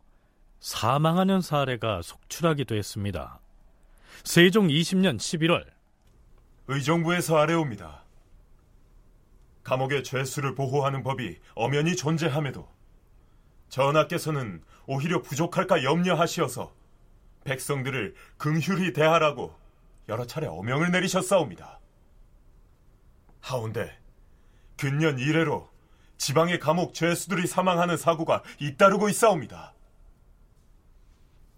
사망하는 0.59 1.39
사례가 1.39 2.01
속출하기도 2.01 2.75
했습니다. 2.75 3.39
세종 4.25 4.67
20년 4.67 5.15
11월 5.19 5.65
의정부에서 6.67 7.37
아래옵니다. 7.37 8.03
감옥의 9.63 10.03
죄수를 10.03 10.53
보호하는 10.53 11.01
법이 11.01 11.39
엄연히 11.55 11.95
존재함에도 11.95 12.67
전하께서는 13.69 14.61
오히려 14.85 15.21
부족할까 15.21 15.85
염려하시어서 15.85 16.73
백성들을 17.45 18.15
긍휼히 18.35 18.91
대하라고 18.91 19.55
여러 20.09 20.27
차례 20.27 20.47
어명을 20.47 20.91
내리셨사옵니다. 20.91 21.79
하운데 23.39 23.97
근년 24.75 25.19
이래로 25.19 25.72
지방의 26.23 26.59
감옥 26.59 26.93
죄수들이 26.93 27.47
사망하는 27.47 27.97
사고가 27.97 28.43
잇따르고 28.57 29.09
있사옵니다. 29.09 29.73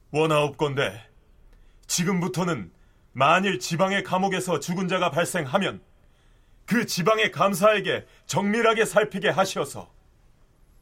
원하옵건대 0.09 1.07
지금부터는 1.86 2.72
만일 3.11 3.59
지방의 3.59 4.03
감옥에서 4.03 4.59
죽은 4.59 4.88
자가 4.88 5.11
발생하면 5.11 5.84
그 6.66 6.88
지방의 6.88 7.32
감사에게 7.32 8.07
정밀하게 8.26 8.86
살피게 8.86 9.30
하시어서 9.30 9.88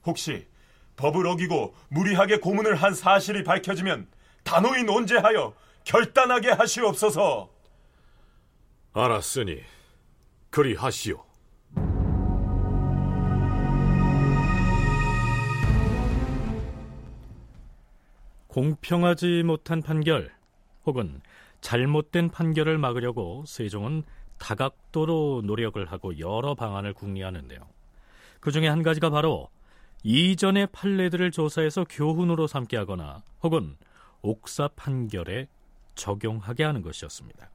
혹시 0.05 0.47
법을 0.95 1.27
어기고 1.27 1.75
무리하게 1.89 2.37
고문을 2.37 2.75
한 2.75 2.93
사실이 2.93 3.43
밝혀지면 3.43 4.07
단호히 4.45 4.83
논제하여 4.83 5.53
결단하게 5.83 6.51
하시옵소서. 6.51 7.49
알았으니 8.93 9.61
그리 10.51 10.73
하시오. 10.73 11.32
공평하지 18.53 19.41
못한 19.41 19.81
판결 19.81 20.31
혹은 20.85 21.21
잘못된 21.61 22.29
판결을 22.29 22.77
막으려고 22.77 23.43
세종은 23.47 24.03
다각도로 24.37 25.41
노력을 25.43 25.83
하고 25.91 26.19
여러 26.19 26.53
방안을 26.53 26.93
궁리하는데요. 26.93 27.67
그 28.39 28.51
중에 28.51 28.67
한 28.67 28.83
가지가 28.83 29.09
바로 29.09 29.49
이전의 30.03 30.67
판례들을 30.71 31.31
조사해서 31.31 31.85
교훈으로 31.89 32.45
삼게 32.45 32.77
하거나 32.77 33.23
혹은 33.41 33.75
옥사 34.21 34.67
판결에 34.75 35.47
적용하게 35.95 36.63
하는 36.63 36.83
것이었습니다. 36.83 37.49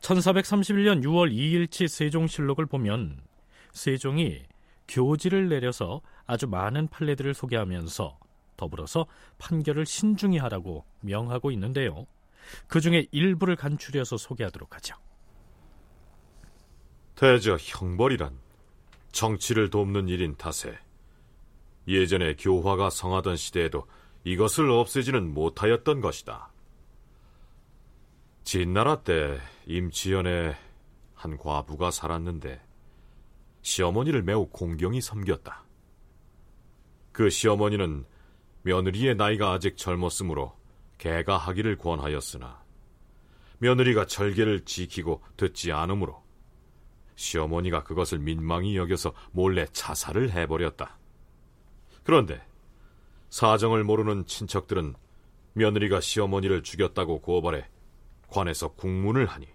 1431년 0.00 1.02
6월 1.02 1.32
2일치 1.32 1.88
세종실록을 1.88 2.66
보면 2.66 3.22
세종이 3.72 4.42
교지를 4.86 5.48
내려서 5.48 6.02
아주 6.26 6.46
많은 6.46 6.88
판례들을 6.88 7.32
소개하면서 7.32 8.27
더불어서 8.58 9.06
판결을 9.38 9.86
신중히 9.86 10.36
하라고 10.36 10.84
명하고 11.00 11.50
있는데요. 11.52 12.06
그 12.66 12.82
중에 12.82 13.06
일부를 13.10 13.56
간추려서 13.56 14.18
소개하도록 14.18 14.74
하죠. 14.74 14.94
대저 17.14 17.56
형벌이란 17.58 18.38
정치를 19.12 19.70
돕는 19.70 20.08
일인 20.08 20.36
탓에 20.36 20.78
예전에 21.88 22.36
교화가 22.36 22.90
성하던 22.90 23.36
시대에도 23.36 23.86
이것을 24.24 24.70
없애지는 24.70 25.32
못하였던 25.32 26.02
것이다. 26.02 26.52
진나라 28.44 29.02
때 29.02 29.38
임치연에 29.66 30.54
한 31.14 31.36
과부가 31.36 31.90
살았는데 31.90 32.60
시어머니를 33.62 34.22
매우 34.22 34.46
공경히 34.46 35.00
섬겼다. 35.00 35.64
그 37.12 37.30
시어머니는 37.30 38.04
며느리의 38.62 39.16
나이가 39.16 39.52
아직 39.52 39.76
젊었으므로 39.76 40.56
개가 40.98 41.36
하기를 41.36 41.78
권하였으나 41.78 42.62
며느리가 43.58 44.06
절개를 44.06 44.64
지키고 44.64 45.22
듣지 45.36 45.72
않으므로 45.72 46.22
시어머니가 47.16 47.82
그것을 47.82 48.18
민망히 48.18 48.76
여겨서 48.76 49.12
몰래 49.32 49.66
자살을 49.72 50.30
해버렸다. 50.30 50.98
그런데 52.04 52.40
사정을 53.30 53.84
모르는 53.84 54.26
친척들은 54.26 54.94
며느리가 55.54 56.00
시어머니를 56.00 56.62
죽였다고 56.62 57.20
고발해 57.20 57.66
관에서 58.28 58.68
국문을 58.68 59.26
하니 59.26 59.48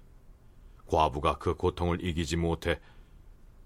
과부가 0.88 1.38
그 1.38 1.56
고통을 1.56 2.04
이기지 2.04 2.36
못해 2.38 2.80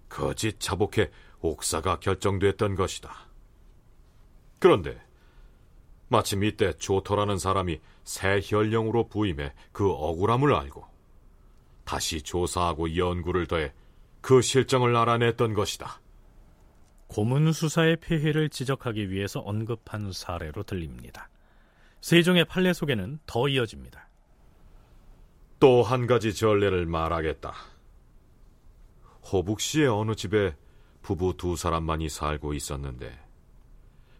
거짓 0.07 0.59
자복해 0.59 1.09
옥사가 1.39 1.99
결정됐던 1.99 2.75
것이다. 2.75 3.27
그런데 4.59 5.01
마침 6.09 6.43
이때 6.43 6.73
조터라는 6.73 7.37
사람이 7.37 7.79
새 8.03 8.39
현령으로 8.43 9.07
부임해 9.09 9.53
그 9.71 9.91
억울함을 9.91 10.53
알고 10.53 10.85
다시 11.83 12.21
조사하고 12.21 12.95
연구를 12.95 13.47
더해 13.47 13.73
그 14.21 14.41
실정을 14.41 14.95
알아냈던 14.95 15.53
것이다. 15.53 16.01
고문 17.07 17.53
수사의 17.53 17.97
폐해를 17.97 18.49
지적하기 18.49 19.09
위해서 19.09 19.39
언급한 19.39 20.11
사례로 20.11 20.63
들립니다. 20.63 21.29
세종의 22.01 22.45
판례 22.45 22.73
속에는 22.73 23.19
더 23.25 23.47
이어집니다. 23.47 24.07
또 25.59 25.81
한 25.81 26.05
가지 26.07 26.33
전례를 26.33 26.85
말하겠다. 26.85 27.53
호북시의 29.31 29.87
어느 29.87 30.15
집에 30.15 30.55
부부 31.01 31.35
두 31.37 31.55
사람만이 31.55 32.09
살고 32.09 32.53
있었는데 32.53 33.17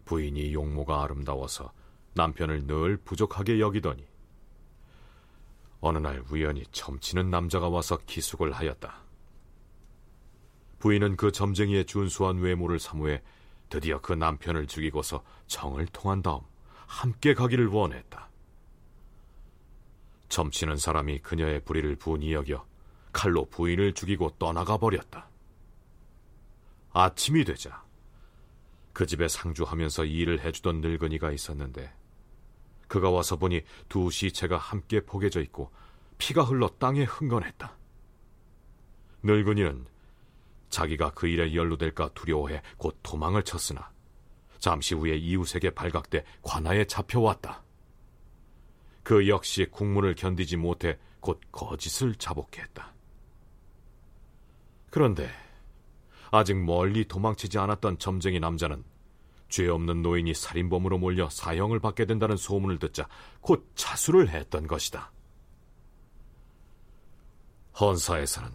부인이 0.04 0.52
용모가 0.54 1.02
아름다워서 1.02 1.70
남편을 2.18 2.66
늘 2.66 2.96
부족하게 2.96 3.60
여기더니 3.60 4.04
어느 5.80 5.98
날 5.98 6.24
우연히 6.28 6.64
점치는 6.72 7.30
남자가 7.30 7.68
와서 7.68 7.96
기숙을 8.06 8.50
하였다. 8.50 9.02
부인은 10.80 11.16
그 11.16 11.30
점쟁이의 11.30 11.86
준수한 11.86 12.38
외모를 12.38 12.80
사모해 12.80 13.22
드디어 13.70 14.00
그 14.00 14.12
남편을 14.12 14.66
죽이고서 14.66 15.22
정을 15.46 15.86
통한 15.86 16.20
다음 16.20 16.40
함께 16.86 17.34
가기를 17.34 17.68
원했다. 17.68 18.28
점치는 20.28 20.76
사람이 20.76 21.20
그녀의 21.20 21.60
불의를 21.60 21.96
분이 21.96 22.32
여겨 22.32 22.66
칼로 23.12 23.44
부인을 23.44 23.94
죽이고 23.94 24.30
떠나가 24.40 24.76
버렸다. 24.76 25.28
아침이 26.92 27.44
되자 27.44 27.84
그 28.92 29.06
집에 29.06 29.28
상주하면서 29.28 30.06
일을 30.06 30.40
해주던 30.40 30.80
늙은이가 30.80 31.30
있었는데 31.30 31.92
그가 32.88 33.10
와서 33.10 33.36
보니 33.36 33.62
두 33.88 34.10
시체가 34.10 34.56
함께 34.56 35.00
포개져 35.00 35.40
있고 35.42 35.70
피가 36.18 36.42
흘러 36.42 36.68
땅에 36.78 37.04
흥건했다. 37.04 37.76
늙은이는 39.22 39.86
자기가 40.70 41.10
그 41.10 41.28
일에 41.28 41.54
연루될까 41.54 42.10
두려워해 42.14 42.62
곧 42.76 42.98
도망을 43.02 43.42
쳤으나 43.42 43.90
잠시 44.58 44.94
후에 44.94 45.16
이웃에게 45.16 45.70
발각돼 45.70 46.24
관아에 46.42 46.84
잡혀왔다. 46.84 47.62
그 49.02 49.28
역시 49.28 49.66
국문을 49.70 50.14
견디지 50.14 50.56
못해 50.56 50.98
곧 51.20 51.40
거짓을 51.52 52.14
자복했다. 52.14 52.92
그런데 54.90 55.30
아직 56.30 56.56
멀리 56.56 57.06
도망치지 57.06 57.58
않았던 57.58 57.98
점쟁이 57.98 58.40
남자는 58.40 58.84
죄 59.48 59.68
없는 59.68 60.02
노인이 60.02 60.32
살인범으로 60.34 60.98
몰려 60.98 61.28
사형을 61.30 61.80
받게 61.80 62.04
된다는 62.06 62.36
소문을 62.36 62.78
듣자 62.78 63.08
곧 63.40 63.70
자수를 63.74 64.28
했던 64.28 64.66
것이다. 64.66 65.12
헌사에서는 67.80 68.50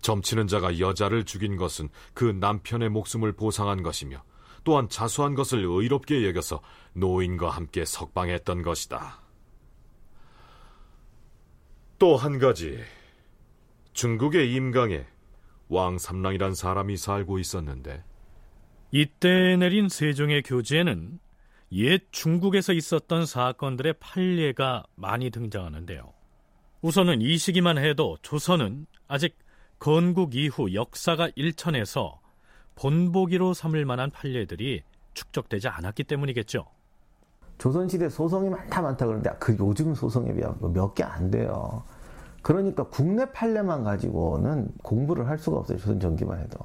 점치는 0.00 0.46
자가 0.46 0.78
여자를 0.78 1.24
죽인 1.24 1.56
것은 1.56 1.88
그 2.14 2.24
남편의 2.24 2.88
목숨을 2.90 3.32
보상한 3.32 3.82
것이며 3.82 4.22
또한 4.64 4.88
자수한 4.88 5.34
것을 5.34 5.64
의롭게 5.64 6.26
여겨서 6.26 6.60
노인과 6.94 7.50
함께 7.50 7.84
석방했던 7.84 8.62
것이다. 8.62 9.20
또 11.98 12.16
한 12.16 12.38
가지, 12.38 12.78
중국의 13.92 14.52
임강에 14.54 15.06
왕삼랑이란 15.68 16.54
사람이 16.54 16.96
살고 16.96 17.38
있었는데 17.38 18.04
이때 18.90 19.56
내린 19.56 19.88
세종의 19.88 20.42
교지에는 20.42 21.18
옛 21.72 22.02
중국에서 22.10 22.72
있었던 22.72 23.26
사건들의 23.26 23.94
판례가 24.00 24.84
많이 24.94 25.30
등장하는데요. 25.30 26.12
우선은 26.80 27.20
이 27.20 27.36
시기만 27.36 27.76
해도 27.76 28.16
조선은 28.22 28.86
아직 29.06 29.36
건국 29.78 30.34
이후 30.34 30.72
역사가 30.72 31.30
일천해서 31.34 32.20
본보기로 32.76 33.52
삼을 33.52 33.84
만한 33.84 34.10
판례들이 34.10 34.82
축적되지 35.12 35.68
않았기 35.68 36.04
때문이겠죠. 36.04 36.64
조선시대 37.58 38.08
소송이 38.08 38.48
많다 38.48 38.80
많다 38.80 39.04
그러는데 39.04 39.30
그 39.40 39.56
요즘 39.58 39.94
소송에 39.94 40.32
비하면 40.32 40.72
몇 40.72 40.94
개 40.94 41.02
안 41.02 41.30
돼요. 41.30 41.82
그러니까 42.40 42.84
국내 42.84 43.30
판례만 43.32 43.82
가지고는 43.82 44.72
공부를 44.82 45.26
할 45.28 45.36
수가 45.38 45.58
없어요. 45.58 45.76
조선 45.76 45.98
전기만 46.00 46.40
해도. 46.40 46.58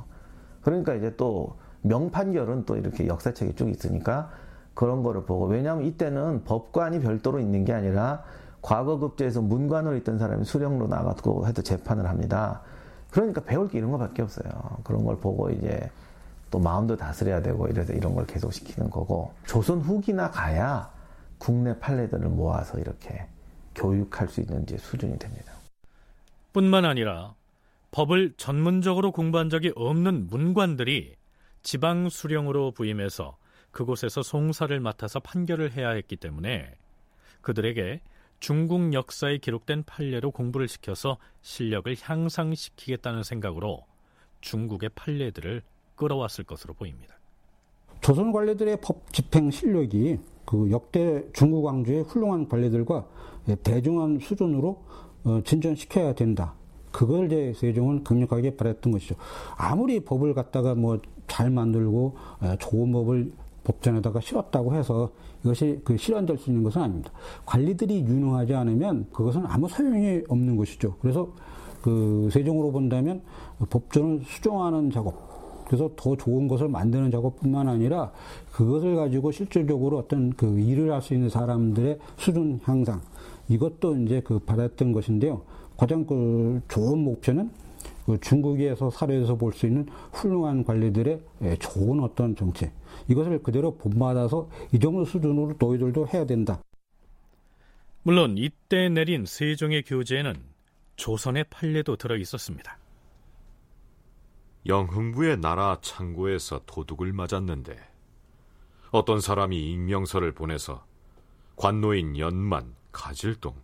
그러니까 0.62 0.94
이제 0.94 1.14
또 1.18 1.58
명판결은 1.84 2.66
또 2.66 2.76
이렇게 2.76 3.08
역사책이 3.08 3.56
쭉 3.56 3.70
있으니까 3.70 4.30
그런 4.74 5.04
거를 5.04 5.24
보고 5.24 5.46
왜냐하면 5.46 5.86
이때는 5.86 6.44
법관이 6.44 7.00
별도로 7.02 7.40
있는 7.40 7.64
게 7.64 7.74
아니라 7.74 8.24
과거 8.62 8.98
급제에서 8.98 9.42
문관으로 9.42 9.96
있던 9.98 10.18
사람이 10.18 10.46
수령로 10.46 10.88
나갔고 10.88 11.48
해도 11.48 11.62
재판을 11.62 12.08
합니다. 12.08 12.62
그러니까 13.12 13.42
배울 13.42 13.68
게 13.70 13.78
이런 13.78 13.92
거밖에 13.92 14.22
없어요. 14.22 14.50
그런 14.84 15.04
걸 15.04 15.18
보고 15.18 15.50
이제 15.50 15.90
또 16.50 16.60
마음도 16.60 16.96
다스려야 16.96 17.42
되고 17.42 17.68
이래서 17.68 17.94
이런 17.94 18.16
걸 18.16 18.26
계속 18.26 18.54
시키는 18.54 18.90
거고 18.90 19.34
조선 19.46 19.80
후기나 19.80 20.32
가야 20.32 20.90
국내 21.38 21.78
판례들을 21.78 22.30
모아서 22.30 22.80
이렇게 22.80 23.28
교육할 23.76 24.30
수 24.30 24.40
있는 24.42 24.64
이제 24.64 24.78
수준이 24.78 25.20
됩니다. 25.20 25.52
뿐만 26.54 26.86
아니라 26.86 27.34
법을 27.92 28.36
전문적으로 28.38 29.12
공부한 29.12 29.50
적이 29.50 29.74
없는 29.76 30.28
문관들이 30.30 31.16
지방 31.64 32.10
수령으로 32.10 32.72
부임해서 32.72 33.38
그곳에서 33.72 34.22
송사를 34.22 34.78
맡아서 34.80 35.20
판결을 35.20 35.72
해야 35.72 35.90
했기 35.90 36.16
때문에 36.16 36.76
그들에게 37.42 38.02
중국 38.40 38.94
역사에 38.94 39.38
기록된 39.38 39.84
판례로 39.84 40.32
공부를 40.32 40.68
시켜서 40.68 41.18
실력을 41.42 41.96
향상시키겠다는 42.00 43.24
생각으로 43.24 43.86
중국의 44.42 44.90
판례들을 44.94 45.62
끌어왔을 45.96 46.44
것으로 46.44 46.74
보입니다. 46.74 47.16
조선 48.02 48.34
관리들의 48.34 48.80
법 48.82 49.14
집행 49.14 49.50
실력이 49.50 50.20
그 50.46 50.70
역대 50.72 51.24
중국 51.32 51.64
왕조의 51.64 52.04
훌륭한 52.04 52.50
관리들과 52.50 53.08
대중한 53.64 54.20
수준으로 54.20 54.84
어, 55.24 55.42
진전시켜야 55.46 56.14
된다. 56.14 56.54
그걸 56.92 57.26
이제 57.26 57.54
세종은 57.56 58.04
강력하게 58.04 58.58
바랬던 58.58 58.92
것이죠. 58.92 59.16
아무리 59.58 60.02
법을 60.02 60.34
갖다가 60.34 60.76
뭐 60.76 61.02
잘 61.28 61.50
만들고 61.50 62.16
좋은 62.60 62.92
법을 62.92 63.32
법전에다가 63.64 64.20
실었다고 64.20 64.76
해서 64.76 65.10
이것이 65.44 65.80
그 65.84 65.98
실현될 65.98 66.38
수 66.38 66.50
있는 66.50 66.64
것은 66.64 66.82
아닙니다. 66.82 67.12
관리들이 67.46 68.02
유능하지 68.02 68.54
않으면 68.54 69.08
그것은 69.12 69.46
아무 69.46 69.68
소용이 69.68 70.24
없는 70.28 70.58
것이죠. 70.58 70.96
그래서 71.02 71.30
그 71.82 72.30
세종으로 72.32 72.72
본다면 72.72 73.22
법전을 73.70 74.22
수정하는 74.26 74.90
작업, 74.92 75.66
그래서 75.66 75.90
더 75.96 76.16
좋은 76.16 76.48
것을 76.48 76.68
만드는 76.70 77.12
작업뿐만 77.12 77.68
아니라 77.68 78.12
그것을 78.52 78.96
가지고 78.96 79.32
실질적으로 79.32 79.98
어떤 79.98 80.32
그 80.32 80.60
일을 80.60 80.92
할 80.92 81.02
수 81.02 81.14
있는 81.14 81.30
사람들의 81.30 82.00
수준 82.18 82.60
향상 82.64 83.02
이것도 83.50 83.98
이제 83.98 84.22
그 84.22 84.40
받았던 84.40 84.92
것인데요. 84.92 85.42
가장 85.78 86.06
그 86.06 86.62
좋은 86.68 87.00
목표는 87.00 87.50
그 87.50 87.54
중국에서 88.22 88.90
사례에서 88.90 89.36
볼 89.36 89.54
수 89.54 89.66
있는 89.66 89.88
훌륭한 90.12 90.64
관리들의 90.64 91.22
예, 91.44 91.56
좋은 91.58 92.00
어떤 92.02 92.36
정책 92.36 92.74
이것을 93.08 93.42
그대로 93.44 93.78
본받아서 93.78 94.50
이 94.72 94.80
정도 94.80 95.06
수준으로 95.06 95.56
너희들도 95.60 96.08
해야 96.14 96.26
된다. 96.26 96.62
물론 98.04 98.38
이때 98.38 98.90
내린 98.90 99.26
세종의 99.26 99.84
교재에는 99.84 100.36
조선의 100.98 101.46
판례도 101.50 101.96
들어 101.96 102.18
있었습니다. 102.18 102.78
영흥부의 104.66 105.40
나라 105.40 105.78
창고에서 105.82 106.62
도둑을 106.66 107.14
맞았는데 107.14 107.78
어떤 108.92 109.20
사람이 109.20 109.72
익명서를 109.72 110.34
보내서 110.34 110.86
관노인 111.56 112.18
연만, 112.18 112.74
가질동, 112.92 113.56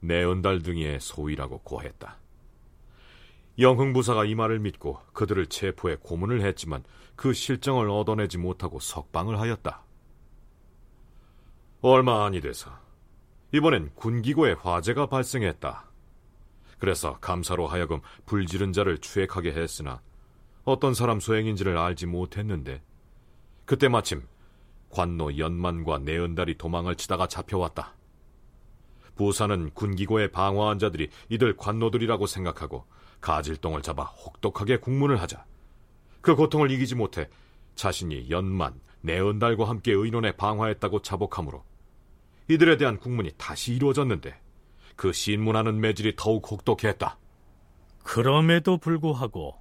내은달 0.00 0.62
등의 0.62 0.98
소위라고 1.00 1.58
고했다. 1.58 2.21
영흥부사가 3.58 4.24
이 4.24 4.34
말을 4.34 4.60
믿고 4.60 4.98
그들을 5.12 5.46
체포해 5.46 5.96
고문을 6.00 6.42
했지만 6.42 6.82
그 7.16 7.32
실정을 7.32 7.90
얻어내지 7.90 8.38
못하고 8.38 8.80
석방을 8.80 9.38
하였다. 9.38 9.82
얼마 11.82 12.24
안이 12.24 12.40
돼서 12.40 12.70
이번엔 13.52 13.90
군기고에 13.94 14.52
화재가 14.52 15.06
발생했다. 15.06 15.90
그래서 16.78 17.18
감사로 17.20 17.66
하여금 17.66 18.00
불지른 18.24 18.72
자를 18.72 18.98
추액하게 18.98 19.52
했으나 19.52 20.00
어떤 20.64 20.94
사람 20.94 21.20
소행인지를 21.20 21.76
알지 21.76 22.06
못했는데 22.06 22.82
그때 23.66 23.88
마침 23.88 24.22
관노 24.90 25.38
연만과 25.38 25.98
내은달이 25.98 26.56
도망을 26.56 26.96
치다가 26.96 27.26
잡혀왔다. 27.26 27.94
부사는 29.14 29.70
군기고에 29.74 30.28
방어한 30.28 30.78
자들이 30.78 31.10
이들 31.28 31.56
관노들이라고 31.56 32.26
생각하고 32.26 32.86
가질동을 33.22 33.80
잡아 33.80 34.04
혹독하게 34.04 34.76
국문을 34.76 35.20
하자 35.20 35.46
그 36.20 36.36
고통을 36.36 36.70
이기지 36.70 36.94
못해 36.94 37.28
자신이 37.74 38.28
연만, 38.28 38.78
내은달과 39.00 39.68
함께 39.68 39.92
의논에 39.92 40.32
방화했다고 40.32 41.00
자복하므로 41.00 41.64
이들에 42.48 42.76
대한 42.76 42.98
국문이 42.98 43.30
다시 43.38 43.74
이루어졌는데 43.74 44.38
그 44.96 45.12
신문하는 45.12 45.80
매질이 45.80 46.14
더욱 46.16 46.50
혹독했다. 46.50 47.18
그럼에도 48.04 48.76
불구하고 48.76 49.56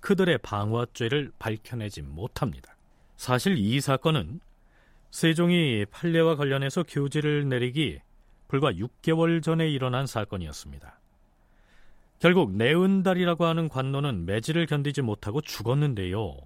그들의 0.00 0.38
방화죄를 0.38 1.32
밝혀내지 1.38 2.02
못합니다. 2.02 2.76
사실 3.16 3.56
이 3.56 3.80
사건은 3.80 4.40
세종이 5.10 5.86
판례와 5.90 6.36
관련해서 6.36 6.82
교지를 6.82 7.48
내리기 7.48 8.00
불과 8.48 8.70
6개월 8.70 9.42
전에 9.42 9.68
일어난 9.68 10.06
사건이었습니다. 10.06 10.95
결국 12.18 12.52
내은달이라고 12.52 13.44
하는 13.44 13.68
관노는 13.68 14.24
매질을 14.24 14.66
견디지 14.66 15.02
못하고 15.02 15.40
죽었는데요. 15.40 16.36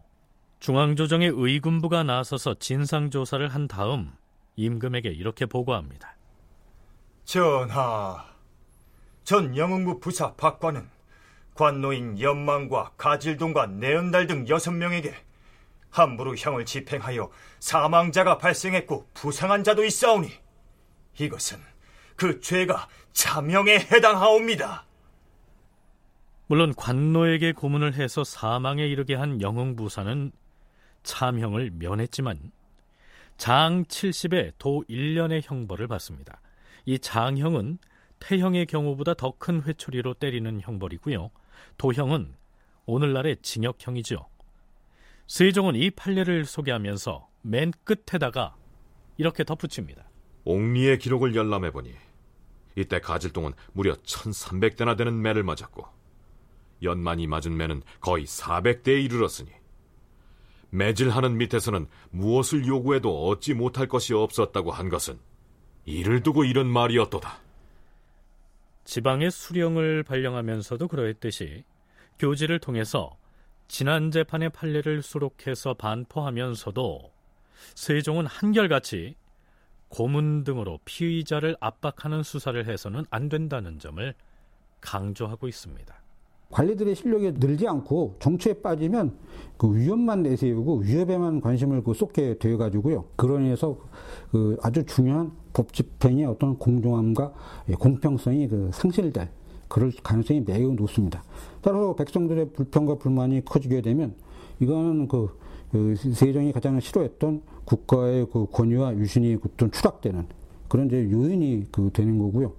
중앙조정의 0.59 1.31
의군부가 1.33 2.03
나서서 2.03 2.55
진상조사를 2.59 3.47
한 3.49 3.68
다음 3.68 4.12
임금에게 4.57 5.09
이렇게 5.11 5.47
보고합니다. 5.47 6.16
전하, 7.25 8.25
전 9.25 9.57
영흥부 9.57 10.01
부사 10.01 10.35
박관은 10.35 10.89
관노인 11.55 12.21
연망과 12.21 12.93
가질동과 12.97 13.66
내은달 13.66 14.27
등 14.27 14.49
여섯 14.49 14.73
명에게 14.73 15.14
함부로 15.91 16.35
형을 16.37 16.64
집행하여 16.64 17.31
사망자가 17.59 18.39
발생했고 18.39 19.09
부상한 19.14 19.62
자도 19.62 19.85
있사오니 19.85 20.31
이것은 21.18 21.59
그 22.16 22.41
죄가 22.41 22.89
자명에 23.12 23.79
해당하옵니다. 23.79 24.89
물론 26.51 26.74
관노에게 26.74 27.53
고문을 27.53 27.94
해서 27.94 28.24
사망에 28.24 28.84
이르게 28.84 29.14
한 29.14 29.40
영흥 29.40 29.76
부사는 29.76 30.32
참형을 31.05 31.70
면했지만 31.74 32.51
장 33.36 33.84
70에 33.84 34.55
도 34.59 34.82
1년의 34.90 35.42
형벌을 35.44 35.86
받습니다. 35.86 36.40
이 36.86 36.98
장형은 36.98 37.78
태형의 38.18 38.66
경우보다 38.66 39.14
더 39.14 39.30
큰 39.38 39.62
회초리로 39.62 40.14
때리는 40.14 40.61
형벌이고요. 40.61 41.30
도형은 41.78 42.34
오늘날의 42.86 43.36
징역형이죠. 43.42 44.26
세종은 45.28 45.76
이 45.76 45.90
판례를 45.90 46.46
소개하면서 46.46 47.28
맨 47.42 47.72
끝에다가 47.84 48.57
이렇게 49.18 49.44
덧붙입니다. 49.44 50.03
옥리의 50.42 50.98
기록을 50.98 51.36
열람해보니 51.36 51.94
이때 52.74 52.98
가질동은 52.98 53.53
무려 53.72 53.94
1300대나 53.94 54.96
되는 54.96 55.22
매를 55.22 55.44
맞았고 55.44 55.99
연만이 56.83 57.26
맞은 57.26 57.57
매는 57.57 57.83
거의 58.01 58.24
400대에 58.26 59.05
이르렀으니 59.05 59.51
매질하는 60.70 61.37
밑에서는 61.39 61.87
무엇을 62.11 62.66
요구해도 62.66 63.28
얻지 63.28 63.55
못할 63.55 63.89
것이 63.89 64.14
없었다고 64.14 64.70
한 64.70 64.89
것은 64.89 65.18
이를 65.85 66.22
두고 66.22 66.45
이런 66.45 66.68
말이었도다. 66.68 67.41
지방의 68.85 69.31
수령을 69.31 70.03
발령하면서도 70.03 70.89
그러했듯이 70.89 71.64
교지를 72.18 72.59
통해서 72.59 73.16
지난 73.68 74.11
재판의 74.11 74.51
판례를 74.51 75.03
수록해서 75.03 75.74
반포하면서도 75.74 77.12
세종은 77.74 78.26
한결같이 78.26 79.14
고문 79.89 80.45
등으로 80.45 80.78
피의자를 80.85 81.57
압박하는 81.61 82.22
수사를 82.22 82.66
해서는 82.66 83.05
안 83.11 83.28
된다는 83.28 83.78
점을 83.78 84.14
강조하고 84.81 85.49
있습니다. 85.49 85.99
관리들의 86.51 86.94
실력이 86.94 87.32
늘지 87.38 87.68
않고 87.68 88.16
정치에 88.18 88.55
빠지면 88.55 89.12
그 89.57 89.74
위험만 89.74 90.22
내세우고 90.22 90.78
위협에만 90.78 91.40
관심을 91.40 91.82
그 91.84 91.94
쏟게 91.94 92.38
되어 92.38 92.57
가지고요. 92.57 93.05
그런 93.16 93.44
의해서 93.44 93.78
그 94.32 94.57
아주 94.62 94.84
중요한 94.84 95.32
법 95.53 95.72
집행의 95.72 96.24
어떤 96.24 96.59
공정함과 96.59 97.32
공평성이 97.78 98.48
그 98.48 98.70
상실될 98.72 99.28
그럴 99.68 99.92
가능성이 100.03 100.40
매우 100.40 100.72
높습니다. 100.72 101.22
따라서 101.62 101.94
백성들의 101.94 102.51
불평과 102.53 102.96
불만이 102.96 103.44
커지게 103.44 103.82
되면 103.82 104.14
이거는 104.59 105.07
그, 105.07 105.28
그 105.70 105.94
세종이 105.94 106.53
가장 106.53 106.80
싫어했던 106.80 107.42
국가의 107.64 108.26
그 108.32 108.46
권위와 108.51 108.96
유신이 108.96 109.38
좀 109.57 109.70
추락되는 109.70 110.26
그런 110.68 110.86
이제 110.86 111.09
요인이 111.11 111.66
그 111.70 111.90
되는 111.92 112.18
거고요. 112.18 112.53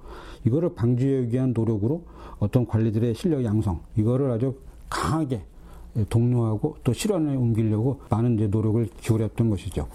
이거를 0.46 0.74
방지하기 0.76 1.34
위한 1.34 1.54
노력으로 1.54 2.04
어떤 2.40 2.66
관리들의 2.66 3.14
실력 3.16 3.44
양성 3.44 3.82
이거를 3.96 4.32
아주 4.32 4.56
강하게 4.90 5.44
독려하고 6.10 6.78
또 6.84 6.94
실현에 6.94 7.36
옮기려고 7.36 8.02
많은 8.10 8.36
이제 8.36 8.48
노력을 8.48 8.88
기울였던 9.02 9.50
것이죠. 9.50 9.88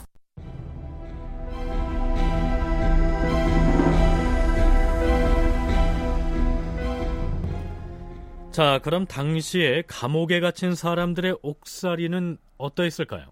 자, 8.50 8.80
그럼 8.82 9.04
당시에 9.04 9.82
감옥에 9.86 10.40
갇힌 10.40 10.74
사람들의 10.74 11.40
옥살이는 11.42 12.38
어떠했을까요? 12.56 13.26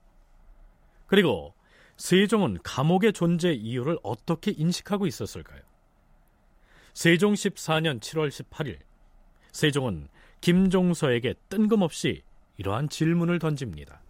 그리고 1.06 1.54
세종은 1.96 2.58
감옥의 2.62 3.14
존재 3.14 3.52
이유를 3.52 3.98
어떻게 4.02 4.50
인식하고 4.50 5.06
있었을까요? 5.06 5.60
세종 6.94 7.34
14년 7.34 8.00
7월 8.00 8.28
18일 8.28 8.78
세종은 9.50 10.08
김종서에게 10.40 11.34
뜬금없이 11.48 12.22
이러한 12.56 12.88
질문을 12.88 13.40
던집니다. 13.40 14.00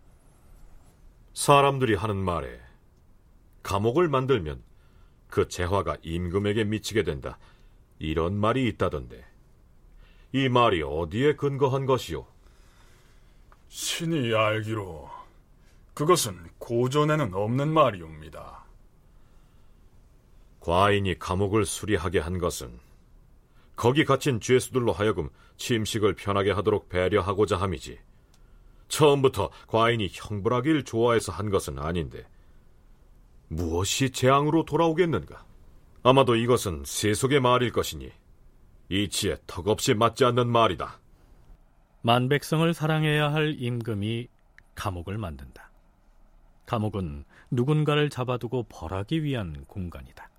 사람들이 1.32 1.94
하는 1.94 2.16
말에 2.16 2.60
감옥을 3.62 4.08
만들면 4.08 4.62
그 5.28 5.48
재화가 5.48 5.96
임금에게 6.02 6.64
미치게 6.64 7.04
된다. 7.04 7.38
이런 7.98 8.34
말이 8.34 8.68
있다던데 8.68 9.24
이 10.32 10.50
말이 10.50 10.82
어디에 10.82 11.36
근거한 11.36 11.86
것이오? 11.86 12.26
신이 13.68 14.34
알기로 14.34 15.08
그것은 15.94 16.38
고전에는 16.58 17.32
없는 17.32 17.72
말이옵니다. 17.72 18.63
과인이 20.64 21.18
감옥을 21.18 21.66
수리하게 21.66 22.20
한 22.20 22.38
것은 22.38 22.80
거기 23.76 24.06
갇힌 24.06 24.40
죄수들로 24.40 24.92
하여금 24.92 25.28
침식을 25.58 26.14
편하게 26.14 26.52
하도록 26.52 26.88
배려하고자 26.88 27.58
함이지. 27.58 27.98
처음부터 28.88 29.50
과인이 29.66 30.08
형벌하길 30.10 30.84
좋아해서 30.84 31.32
한 31.32 31.50
것은 31.50 31.78
아닌데 31.78 32.26
무엇이 33.48 34.08
재앙으로 34.08 34.64
돌아오겠는가? 34.64 35.44
아마도 36.02 36.34
이것은 36.34 36.84
세속의 36.86 37.40
말일 37.40 37.70
것이니 37.70 38.10
이치에 38.88 39.36
턱없이 39.46 39.92
맞지 39.92 40.24
않는 40.24 40.48
말이다. 40.48 40.98
만백성을 42.00 42.72
사랑해야 42.72 43.34
할 43.34 43.54
임금이 43.58 44.28
감옥을 44.76 45.18
만든다. 45.18 45.70
감옥은 46.64 47.26
누군가를 47.50 48.08
잡아두고 48.08 48.64
벌하기 48.70 49.24
위한 49.24 49.66
공간이다. 49.66 50.30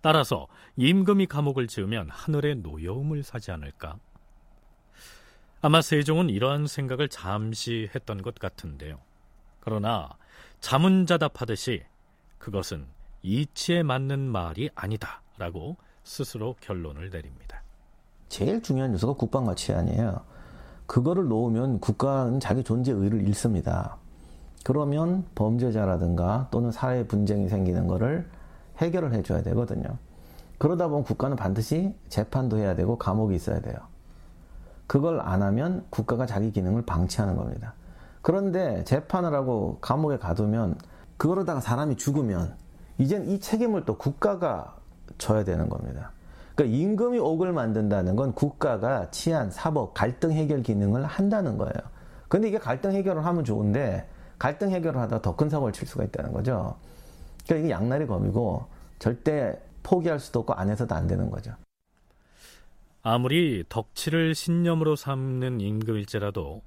따라서 0.00 0.46
임금이 0.76 1.26
감옥을 1.26 1.66
지으면 1.66 2.08
하늘의 2.10 2.56
노여움을 2.56 3.22
사지 3.22 3.50
않을까? 3.50 3.98
아마 5.60 5.82
세종은 5.82 6.30
이러한 6.30 6.66
생각을 6.66 7.08
잠시 7.08 7.90
했던 7.94 8.22
것 8.22 8.36
같은데요. 8.36 8.98
그러나 9.60 10.08
자문자답하듯이 10.60 11.82
그것은 12.38 12.86
이치에 13.22 13.82
맞는 13.82 14.20
말이 14.20 14.70
아니다라고 14.74 15.76
스스로 16.04 16.54
결론을 16.60 17.10
내립니다. 17.10 17.62
제일 18.28 18.62
중요한 18.62 18.92
요소가 18.92 19.14
국방과 19.14 19.54
치안이에요. 19.54 20.24
그거를 20.86 21.28
놓으면 21.28 21.80
국가는 21.80 22.38
자기 22.40 22.62
존재 22.62 22.92
의를 22.92 23.26
잃습니다. 23.26 23.98
그러면 24.64 25.26
범죄자라든가 25.34 26.48
또는 26.50 26.70
사회 26.70 27.06
분쟁이 27.06 27.48
생기는 27.48 27.86
거를 27.86 28.28
해결을 28.78 29.12
해줘야 29.14 29.42
되거든요. 29.42 29.98
그러다 30.58 30.88
보면 30.88 31.04
국가는 31.04 31.36
반드시 31.36 31.94
재판도 32.08 32.58
해야 32.58 32.74
되고 32.74 32.98
감옥이 32.98 33.34
있어야 33.36 33.60
돼요. 33.60 33.76
그걸 34.86 35.20
안 35.20 35.42
하면 35.42 35.84
국가가 35.90 36.26
자기 36.26 36.50
기능을 36.50 36.82
방치하는 36.82 37.36
겁니다. 37.36 37.74
그런데 38.22 38.82
재판을 38.84 39.34
하고 39.34 39.78
감옥에 39.80 40.18
가두면 40.18 40.76
그러다가 41.16 41.60
사람이 41.60 41.96
죽으면 41.96 42.56
이젠 42.98 43.28
이 43.28 43.38
책임을 43.38 43.84
또 43.84 43.96
국가가 43.96 44.76
져야 45.18 45.44
되는 45.44 45.68
겁니다. 45.68 46.12
그러니까 46.54 46.76
임금이 46.76 47.18
옥을 47.18 47.52
만든다는 47.52 48.16
건 48.16 48.34
국가가 48.34 49.10
치안, 49.10 49.50
사법, 49.50 49.94
갈등 49.94 50.32
해결 50.32 50.62
기능을 50.62 51.04
한다는 51.04 51.56
거예요. 51.56 51.72
근데 52.28 52.48
이게 52.48 52.58
갈등 52.58 52.92
해결을 52.92 53.24
하면 53.24 53.44
좋은데 53.44 54.08
갈등 54.38 54.70
해결을 54.70 55.00
하다 55.00 55.22
더 55.22 55.36
큰 55.36 55.48
사고를 55.48 55.72
칠 55.72 55.86
수가 55.86 56.04
있다는 56.04 56.32
거죠. 56.32 56.76
그러니까 57.48 57.56
이게 57.66 57.70
양날의 57.70 58.06
검이고 58.06 58.68
절대 58.98 59.58
포기할 59.82 60.20
수도 60.20 60.40
없고 60.40 60.52
안 60.52 60.68
해서도 60.70 60.94
안 60.94 61.06
되는 61.06 61.30
거죠. 61.30 61.54
아무리 63.02 63.64
덕치를 63.68 64.34
신념으로 64.34 64.96
삼는 64.96 65.60
임금일지라도 65.60 66.62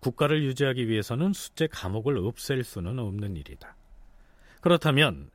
국가를 0.00 0.44
유지하기 0.44 0.86
위해서는 0.88 1.32
숫제 1.32 1.66
감옥을 1.66 2.18
없앨 2.18 2.62
수는 2.62 2.98
없는 2.98 3.36
일이다. 3.36 3.74
그렇다면 4.60 5.30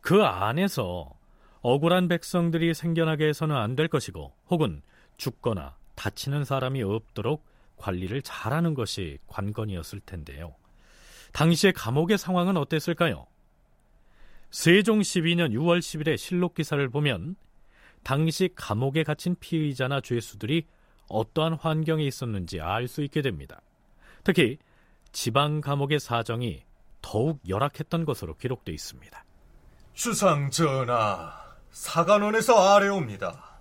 그 0.00 0.22
안에서 0.24 1.12
억울한 1.60 2.08
백성들이 2.08 2.72
생겨나게 2.72 3.28
해서는 3.28 3.54
안 3.54 3.76
될 3.76 3.88
것이고 3.88 4.32
혹은 4.48 4.80
죽거나 5.18 5.76
다치는 5.94 6.44
사람이 6.44 6.82
없도록 6.82 7.44
관리를 7.76 8.22
잘하는 8.22 8.74
것이 8.74 9.18
관건이었을 9.26 10.00
텐데요. 10.00 10.54
당시의 11.32 11.74
감옥의 11.74 12.16
상황은 12.16 12.56
어땠을까요? 12.56 13.26
세종 14.50 15.00
12년 15.00 15.52
6월 15.52 15.78
10일의 15.80 16.16
실록 16.16 16.54
기사를 16.54 16.86
보면 16.88 17.36
당시 18.02 18.48
감옥에 18.54 19.02
갇힌 19.02 19.36
피의자나 19.38 20.00
죄수들이 20.00 20.66
어떠한 21.08 21.54
환경에 21.54 22.04
있었는지 22.04 22.60
알 22.60 22.88
수 22.88 23.02
있게 23.02 23.22
됩니다. 23.22 23.60
특히 24.24 24.58
지방 25.12 25.60
감옥의 25.60 26.00
사정이 26.00 26.62
더욱 27.02 27.40
열악했던 27.48 28.04
것으로 28.04 28.36
기록되어 28.36 28.74
있습니다. 28.74 29.24
주상 29.94 30.50
전하, 30.50 31.32
사관원에서 31.70 32.74
아래옵니다. 32.74 33.60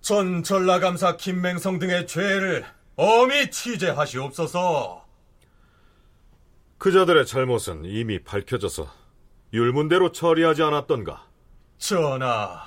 전 0.00 0.42
전라감사 0.42 1.16
김맹성 1.16 1.78
등의 1.78 2.06
죄를 2.06 2.64
엄히 2.96 3.50
취재하시옵소서. 3.50 5.04
그자들의 6.78 7.26
잘못은 7.26 7.84
이미 7.86 8.22
밝혀져서 8.22 9.05
율문대로 9.56 10.12
처리하지 10.12 10.62
않았던가? 10.62 11.24
전하, 11.78 12.62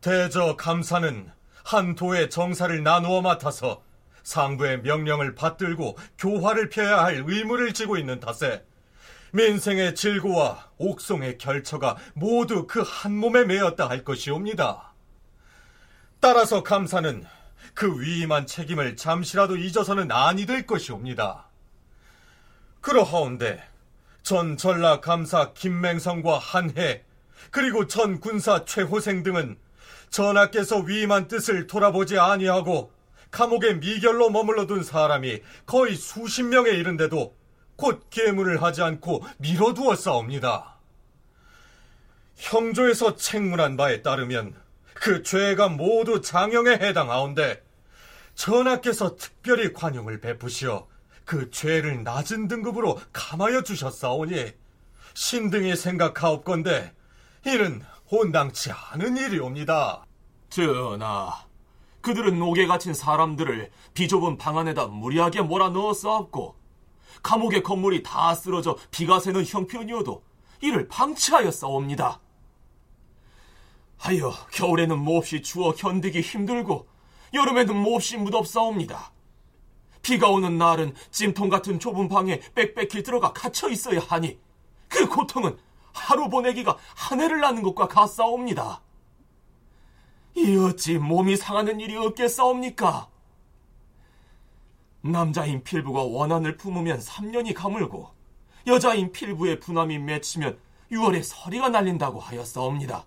대저 0.00 0.56
감사는 0.56 1.30
한 1.62 1.94
도의 1.94 2.30
정사를 2.30 2.82
나누어 2.82 3.20
맡아서 3.20 3.82
상부의 4.22 4.80
명령을 4.80 5.34
받들고 5.34 5.98
교화를 6.16 6.70
펴야 6.70 7.04
할 7.04 7.24
의무를 7.26 7.74
지고 7.74 7.98
있는 7.98 8.18
탓에 8.18 8.64
민생의 9.32 9.94
질고와 9.94 10.70
옥송의 10.78 11.36
결처가 11.36 11.96
모두 12.14 12.66
그 12.66 12.82
한 12.82 13.14
몸에 13.14 13.44
매였다 13.44 13.88
할 13.90 14.02
것이옵니다. 14.02 14.94
따라서 16.20 16.62
감사는 16.62 17.26
그 17.74 18.00
위임한 18.00 18.46
책임을 18.46 18.96
잠시라도 18.96 19.56
잊어서는 19.58 20.10
아니 20.10 20.46
될 20.46 20.66
것이옵니다. 20.66 21.48
그러하온데 22.80 23.62
전 24.22 24.56
전라 24.56 25.00
감사 25.00 25.52
김맹성과 25.52 26.38
한해 26.38 27.04
그리고 27.50 27.86
전 27.86 28.20
군사 28.20 28.64
최호생 28.64 29.22
등은 29.22 29.58
전하께서 30.10 30.78
위임한 30.80 31.28
뜻을 31.28 31.66
돌아보지 31.66 32.18
아니하고 32.18 32.92
감옥에 33.30 33.74
미결로 33.74 34.30
머물러 34.30 34.66
둔 34.66 34.84
사람이 34.84 35.40
거의 35.66 35.96
수십 35.96 36.42
명에 36.44 36.70
이른데도 36.70 37.34
곧 37.76 38.06
계문을 38.10 38.62
하지 38.62 38.82
않고 38.82 39.24
밀어두었사옵니다. 39.38 40.76
형조에서 42.36 43.16
책문한 43.16 43.76
바에 43.76 44.02
따르면 44.02 44.54
그 44.94 45.22
죄가 45.22 45.68
모두 45.68 46.20
장형에 46.20 46.74
해당하온데 46.74 47.62
전하께서 48.34 49.16
특별히 49.16 49.72
관용을 49.72 50.20
베푸시어 50.20 50.86
그 51.24 51.50
죄를 51.50 52.02
낮은 52.04 52.48
등급으로 52.48 53.00
감하여 53.12 53.62
주셨사오니 53.62 54.52
신등이 55.14 55.76
생각하옵건데 55.76 56.92
이는 57.46 57.82
혼당치 58.10 58.70
않은 58.70 59.16
일이옵니다. 59.16 60.06
전하, 60.50 61.46
그들은 62.02 62.40
옥에 62.42 62.66
갇힌 62.66 62.92
사람들을 62.92 63.70
비좁은 63.94 64.36
방 64.36 64.58
안에다 64.58 64.86
무리하게 64.86 65.42
몰아넣어 65.42 65.94
싸웠고 65.94 66.56
감옥의 67.22 67.62
건물이 67.62 68.02
다 68.02 68.34
쓰러져 68.34 68.76
비가 68.90 69.20
새는 69.20 69.44
형편이어도 69.46 70.22
이를 70.60 70.88
방치하여 70.88 71.50
싸웁니다. 71.50 72.20
하여 73.98 74.32
겨울에는 74.50 74.98
몹시 74.98 75.42
추워 75.42 75.72
견디기 75.72 76.20
힘들고 76.20 76.88
여름에는 77.32 77.76
몹시 77.76 78.16
무덥사옵니다. 78.16 79.12
비가 80.02 80.28
오는 80.28 80.58
날은 80.58 80.94
찜통 81.10 81.48
같은 81.48 81.78
좁은 81.78 82.08
방에 82.08 82.40
빽빽히 82.54 83.02
들어가 83.02 83.32
갇혀 83.32 83.68
있어야 83.70 84.00
하니 84.00 84.38
그 84.88 85.08
고통은 85.08 85.56
하루 85.92 86.28
보내기가 86.28 86.76
한 86.94 87.20
해를 87.20 87.40
나는 87.40 87.62
것과 87.62 87.88
같사옵니다. 87.88 88.82
이 90.34 90.56
어찌 90.56 90.98
몸이 90.98 91.36
상하는 91.36 91.80
일이 91.80 91.96
없겠사옵니까? 91.96 93.08
남자인 95.02 95.62
필부가 95.62 96.02
원한을 96.02 96.56
품으면 96.56 96.98
3년이 96.98 97.54
가물고 97.54 98.10
여자인 98.66 99.12
필부의 99.12 99.60
분함이 99.60 99.98
맺히면 99.98 100.58
6월에 100.90 101.22
서리가 101.22 101.68
날린다고 101.70 102.20
하였사옵니다. 102.20 103.06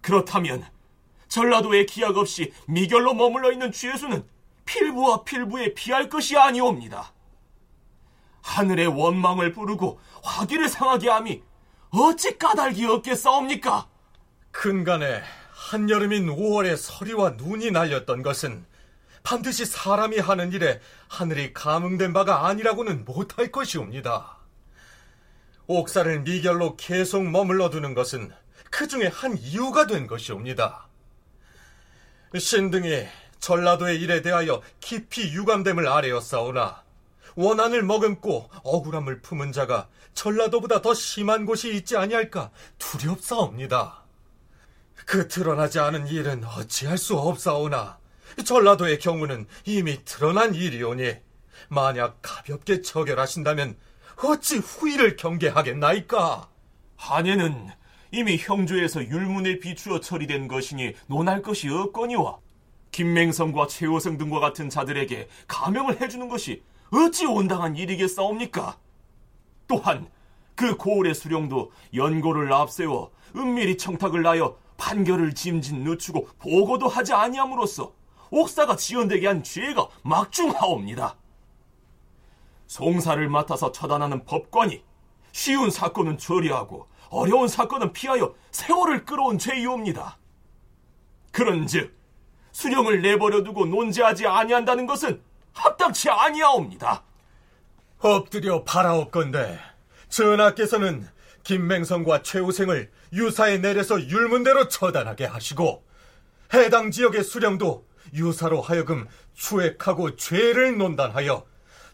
그렇다면 0.00 0.64
전라도에 1.28 1.84
기약 1.84 2.16
없이 2.16 2.52
미결로 2.66 3.14
머물러 3.14 3.52
있는 3.52 3.70
죄수는 3.70 4.24
필부와 4.70 5.24
필부에 5.24 5.74
피할 5.74 6.08
것이 6.08 6.36
아니옵니다. 6.36 7.12
하늘의 8.42 8.86
원망을 8.86 9.52
부르고 9.52 10.00
화기를 10.22 10.68
상하게 10.68 11.10
함이 11.10 11.42
어찌 11.90 12.38
까닭이 12.38 12.86
없겠사옵니까? 12.86 13.88
근간에 14.52 15.22
한여름인 15.52 16.28
5월에 16.28 16.76
서리와 16.76 17.30
눈이 17.30 17.72
날렸던 17.72 18.22
것은 18.22 18.64
반드시 19.22 19.66
사람이 19.66 20.18
하는 20.18 20.52
일에 20.52 20.80
하늘이 21.08 21.52
감응된 21.52 22.12
바가 22.12 22.46
아니라고는 22.46 23.04
못할 23.04 23.50
것이옵니다. 23.50 24.38
옥사를 25.66 26.20
미결로 26.20 26.76
계속 26.76 27.24
머물러 27.28 27.70
두는 27.70 27.94
것은 27.94 28.32
그 28.70 28.88
중에 28.88 29.08
한 29.08 29.36
이유가 29.36 29.86
된 29.86 30.06
것이옵니다. 30.06 30.88
신등이 32.36 33.06
전라도의 33.40 34.00
일에 34.00 34.22
대하여 34.22 34.62
깊이 34.80 35.32
유감됨을 35.32 35.88
아뢰었사오나 35.88 36.84
원한을 37.34 37.82
머금고 37.82 38.50
억울함을 38.62 39.22
품은 39.22 39.52
자가 39.52 39.88
전라도보다 40.14 40.82
더 40.82 40.94
심한 40.94 41.46
곳이 41.46 41.74
있지 41.74 41.96
아니할까 41.96 42.50
두렵사옵니다. 42.78 44.04
그 45.06 45.28
드러나지 45.28 45.78
않은 45.78 46.06
일은 46.08 46.44
어찌할 46.44 46.98
수 46.98 47.16
없사오나 47.16 47.98
전라도의 48.44 48.98
경우는 48.98 49.46
이미 49.64 50.04
드러난 50.04 50.54
일이오니 50.54 51.14
만약 51.68 52.18
가볍게 52.22 52.82
처결하신다면 52.82 53.76
어찌 54.22 54.58
후일을 54.58 55.16
경계하겠나이까? 55.16 56.48
한예는 56.96 57.68
이미 58.12 58.36
형조에서 58.36 59.04
율문에 59.04 59.60
비추어 59.60 60.00
처리된 60.00 60.48
것이니 60.48 60.94
논할 61.06 61.42
것이 61.42 61.68
없거니와 61.68 62.38
김맹성과 62.92 63.66
최호성 63.66 64.18
등과 64.18 64.40
같은 64.40 64.68
자들에게 64.68 65.28
감형을 65.46 66.00
해주는 66.00 66.28
것이 66.28 66.62
어찌 66.92 67.26
온당한 67.26 67.76
일이겠사옵니까? 67.76 68.78
또한 69.68 70.08
그 70.54 70.76
고을의 70.76 71.14
수령도 71.14 71.72
연고를 71.94 72.52
앞세워 72.52 73.12
은밀히 73.36 73.76
청탁을 73.76 74.22
나여 74.22 74.56
판결을 74.76 75.34
짐진 75.34 75.84
늦추고 75.84 76.28
보고도 76.38 76.88
하지 76.88 77.12
아니함으로써 77.12 77.92
옥사가 78.30 78.76
지연되게 78.76 79.26
한 79.26 79.42
죄가 79.42 79.88
막중하옵니다. 80.02 81.16
송사를 82.66 83.28
맡아서 83.28 83.72
처단하는 83.72 84.24
법관이 84.24 84.82
쉬운 85.32 85.70
사건은 85.70 86.18
처리하고 86.18 86.86
어려운 87.10 87.48
사건은 87.48 87.92
피하여 87.92 88.34
세월을 88.52 89.04
끌어온 89.04 89.38
죄이옵니다. 89.38 90.18
그런즉 91.32 91.99
수령을 92.60 93.00
내버려 93.00 93.42
두고 93.42 93.64
논제하지 93.64 94.26
아니한다는 94.26 94.86
것은 94.86 95.22
합당치 95.54 96.10
아니하옵니다. 96.10 97.02
엎드려 97.98 98.64
바라옵건대 98.64 99.58
전하께서는 100.10 101.08
김맹성과 101.42 102.22
최우생을 102.22 102.90
유사에 103.14 103.58
내려서 103.58 104.00
율문대로 104.00 104.68
처단하게 104.68 105.24
하시고 105.24 105.84
해당 106.52 106.90
지역의 106.90 107.24
수령도 107.24 107.86
유사로 108.14 108.60
하여금 108.60 109.08
추액하고 109.34 110.16
죄를 110.16 110.76
논단하여 110.76 111.46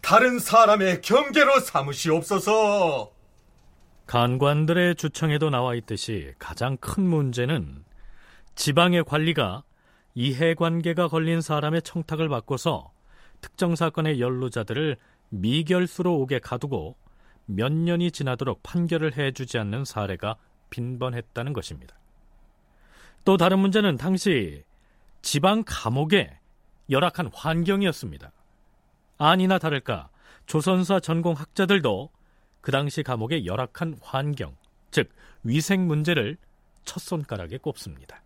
다른 0.03 0.39
사람의 0.39 1.01
경계로 1.01 1.61
삼으시옵소서. 1.61 3.13
간관들의 4.07 4.97
주청에도 4.97 5.51
나와 5.51 5.75
있듯이 5.77 6.33
가장 6.39 6.77
큰 6.77 7.05
문제는 7.05 7.85
지방의 8.55 9.05
관리가 9.05 9.65
이해관계가 10.17 11.09
걸린 11.09 11.43
사람의 11.43 11.83
청탁을 11.83 12.31
받고서 12.31 12.91
특정 13.43 13.77
사건의 13.77 14.19
연루자들을 14.19 14.97
미결수로 15.29 16.19
오게 16.21 16.39
가두고 16.39 16.97
몇 17.45 17.71
년이 17.71 18.11
지나도록 18.11 18.63
판결을 18.63 19.17
해주지 19.17 19.59
않는 19.59 19.85
사례가 19.85 20.37
빈번했다는 20.71 21.53
것입니다. 21.53 21.97
또 23.27 23.37
다른 23.37 23.59
문제는 23.59 23.99
당시 23.99 24.65
지방 25.21 25.63
감옥의 25.67 26.39
열악한 26.89 27.31
환경이었습니다. 27.35 28.33
아니나 29.19 29.59
다를까 29.59 30.09
조선사 30.47 30.99
전공 30.99 31.35
학자들도 31.35 32.11
그 32.63 32.73
당시 32.73 33.03
감옥의 33.03 33.45
열악한 33.45 33.99
환경, 34.01 34.57
즉 34.91 35.11
위생 35.43 35.87
문제를 35.87 36.39
첫 36.85 37.01
손가락에 37.01 37.59
꼽습니다. 37.59 38.23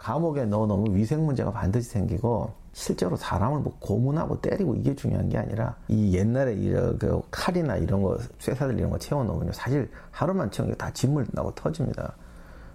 감옥에 0.00 0.46
넣어놓으면 0.46 0.96
위생 0.96 1.26
문제가 1.26 1.52
반드시 1.52 1.90
생기고 1.90 2.50
실제로 2.72 3.16
사람을 3.16 3.58
뭐 3.60 3.76
고문하고 3.80 4.40
때리고 4.40 4.74
이게 4.74 4.94
중요한 4.94 5.28
게 5.28 5.36
아니라 5.36 5.76
이 5.88 6.16
옛날에 6.16 6.54
이런 6.54 6.98
그 6.98 7.20
칼이나 7.30 7.76
이런 7.76 8.02
거 8.02 8.18
쇠사들 8.38 8.78
이런 8.78 8.90
거 8.90 8.96
채워놓으면 8.96 9.52
사실 9.52 9.90
하루만 10.10 10.50
채우는 10.50 10.72
게다 10.72 10.90
진물 10.94 11.26
나고 11.32 11.54
터집니다. 11.54 12.14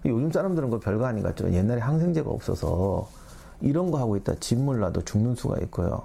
요즘 0.06 0.32
사람들은 0.32 0.70
그 0.70 0.80
별거 0.80 1.06
아닌 1.06 1.24
것 1.24 1.30
같죠. 1.30 1.52
옛날에 1.52 1.82
항생제가 1.82 2.30
없어서 2.30 3.08
이런 3.60 3.90
거 3.90 3.98
하고 3.98 4.16
있다 4.18 4.36
진물 4.36 4.80
나도 4.80 5.02
죽는 5.04 5.34
수가 5.34 5.58
있고요. 5.64 6.04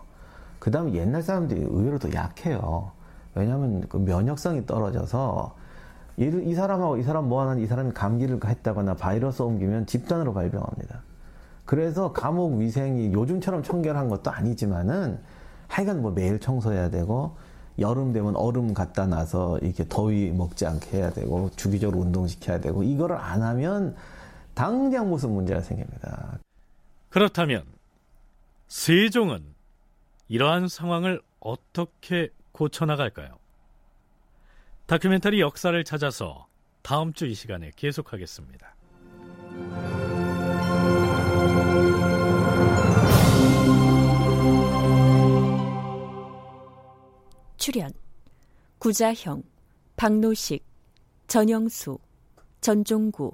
그 0.58 0.70
다음에 0.70 0.94
옛날 0.94 1.22
사람들이 1.22 1.60
의외로 1.60 1.98
더 1.98 2.10
약해요. 2.14 2.92
왜냐하면 3.34 3.86
그 3.90 3.98
면역성이 3.98 4.64
떨어져서 4.64 5.54
이 6.16 6.54
사람하고 6.54 6.96
이 6.96 7.02
사람 7.02 7.28
뭐 7.28 7.42
하는 7.42 7.62
이 7.62 7.66
사람이 7.66 7.92
감기를 7.92 8.40
했다거나 8.42 8.94
바이러스 8.94 9.42
옮기면 9.42 9.84
집단으로 9.84 10.32
발병합니다. 10.32 11.09
그래서 11.70 12.12
감옥 12.12 12.58
위생이 12.58 13.12
요즘처럼 13.12 13.62
청결한 13.62 14.08
것도 14.08 14.32
아니지만은 14.32 15.20
하여간 15.68 16.02
뭐 16.02 16.10
매일 16.10 16.40
청소해야 16.40 16.90
되고 16.90 17.36
여름 17.78 18.12
되면 18.12 18.34
얼음 18.34 18.74
갖다 18.74 19.06
놔서 19.06 19.60
이렇게 19.60 19.84
더위 19.88 20.32
먹지 20.32 20.66
않게 20.66 20.98
해야 20.98 21.12
되고 21.12 21.48
주기적으로 21.54 22.00
운동시켜야 22.00 22.58
되고 22.58 22.82
이거를 22.82 23.14
안 23.14 23.44
하면 23.44 23.94
당장 24.54 25.10
무슨 25.10 25.30
문제가 25.30 25.60
생깁니다. 25.60 26.40
그렇다면 27.08 27.62
세종은 28.66 29.44
이러한 30.26 30.66
상황을 30.66 31.22
어떻게 31.38 32.30
고쳐나갈까요? 32.50 33.38
다큐멘터리 34.86 35.40
역사를 35.40 35.84
찾아서 35.84 36.48
다음 36.82 37.12
주 37.12 37.28
이 37.28 37.34
시간에 37.34 37.70
계속하겠습니다. 37.76 38.74
출연. 47.60 47.92
구자형, 48.78 49.42
박노식, 49.96 50.64
전영수, 51.28 51.98
전종구, 52.62 53.32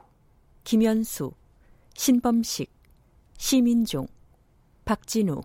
김현수, 0.65 1.31
신범식, 1.95 2.69
시민종, 3.39 4.09
박진우, 4.85 5.43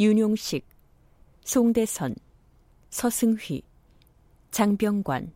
윤용식, 0.00 0.66
송대선, 1.44 2.16
서승휘, 2.90 3.62
장병관, 4.50 5.32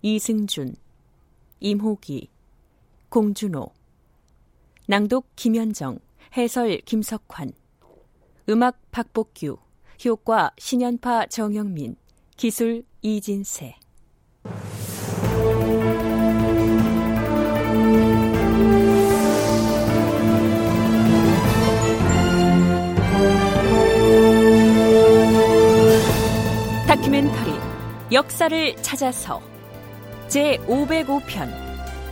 이승준, 0.00 0.74
임호기, 1.60 2.30
공준호, 3.10 3.74
낭독 4.86 5.26
김현정, 5.36 5.98
해설 6.34 6.80
김석환, 6.86 7.52
음악 8.48 8.80
박복규, 8.90 9.58
효과 10.04 10.50
신연파 10.56 11.26
정영민, 11.26 11.96
기술 12.36 12.84
이진세. 13.02 13.76
다큐멘터리 26.86 27.52
역사를 28.10 28.76
찾아서 28.76 29.40
제 30.28 30.56
505편 30.66 31.50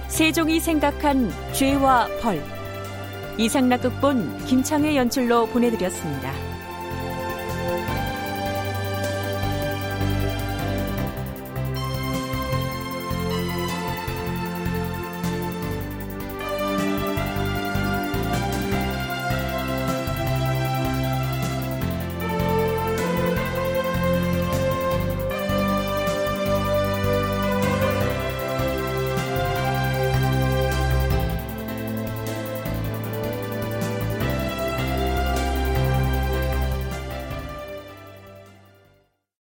세종이 0.08 0.60
생각한 0.60 1.30
죄와 1.52 2.08
벌 2.20 2.42
이상락 3.38 3.82
극본 3.82 4.44
김창의 4.44 4.96
연출로 4.96 5.46
보내드렸습니다. 5.46 6.47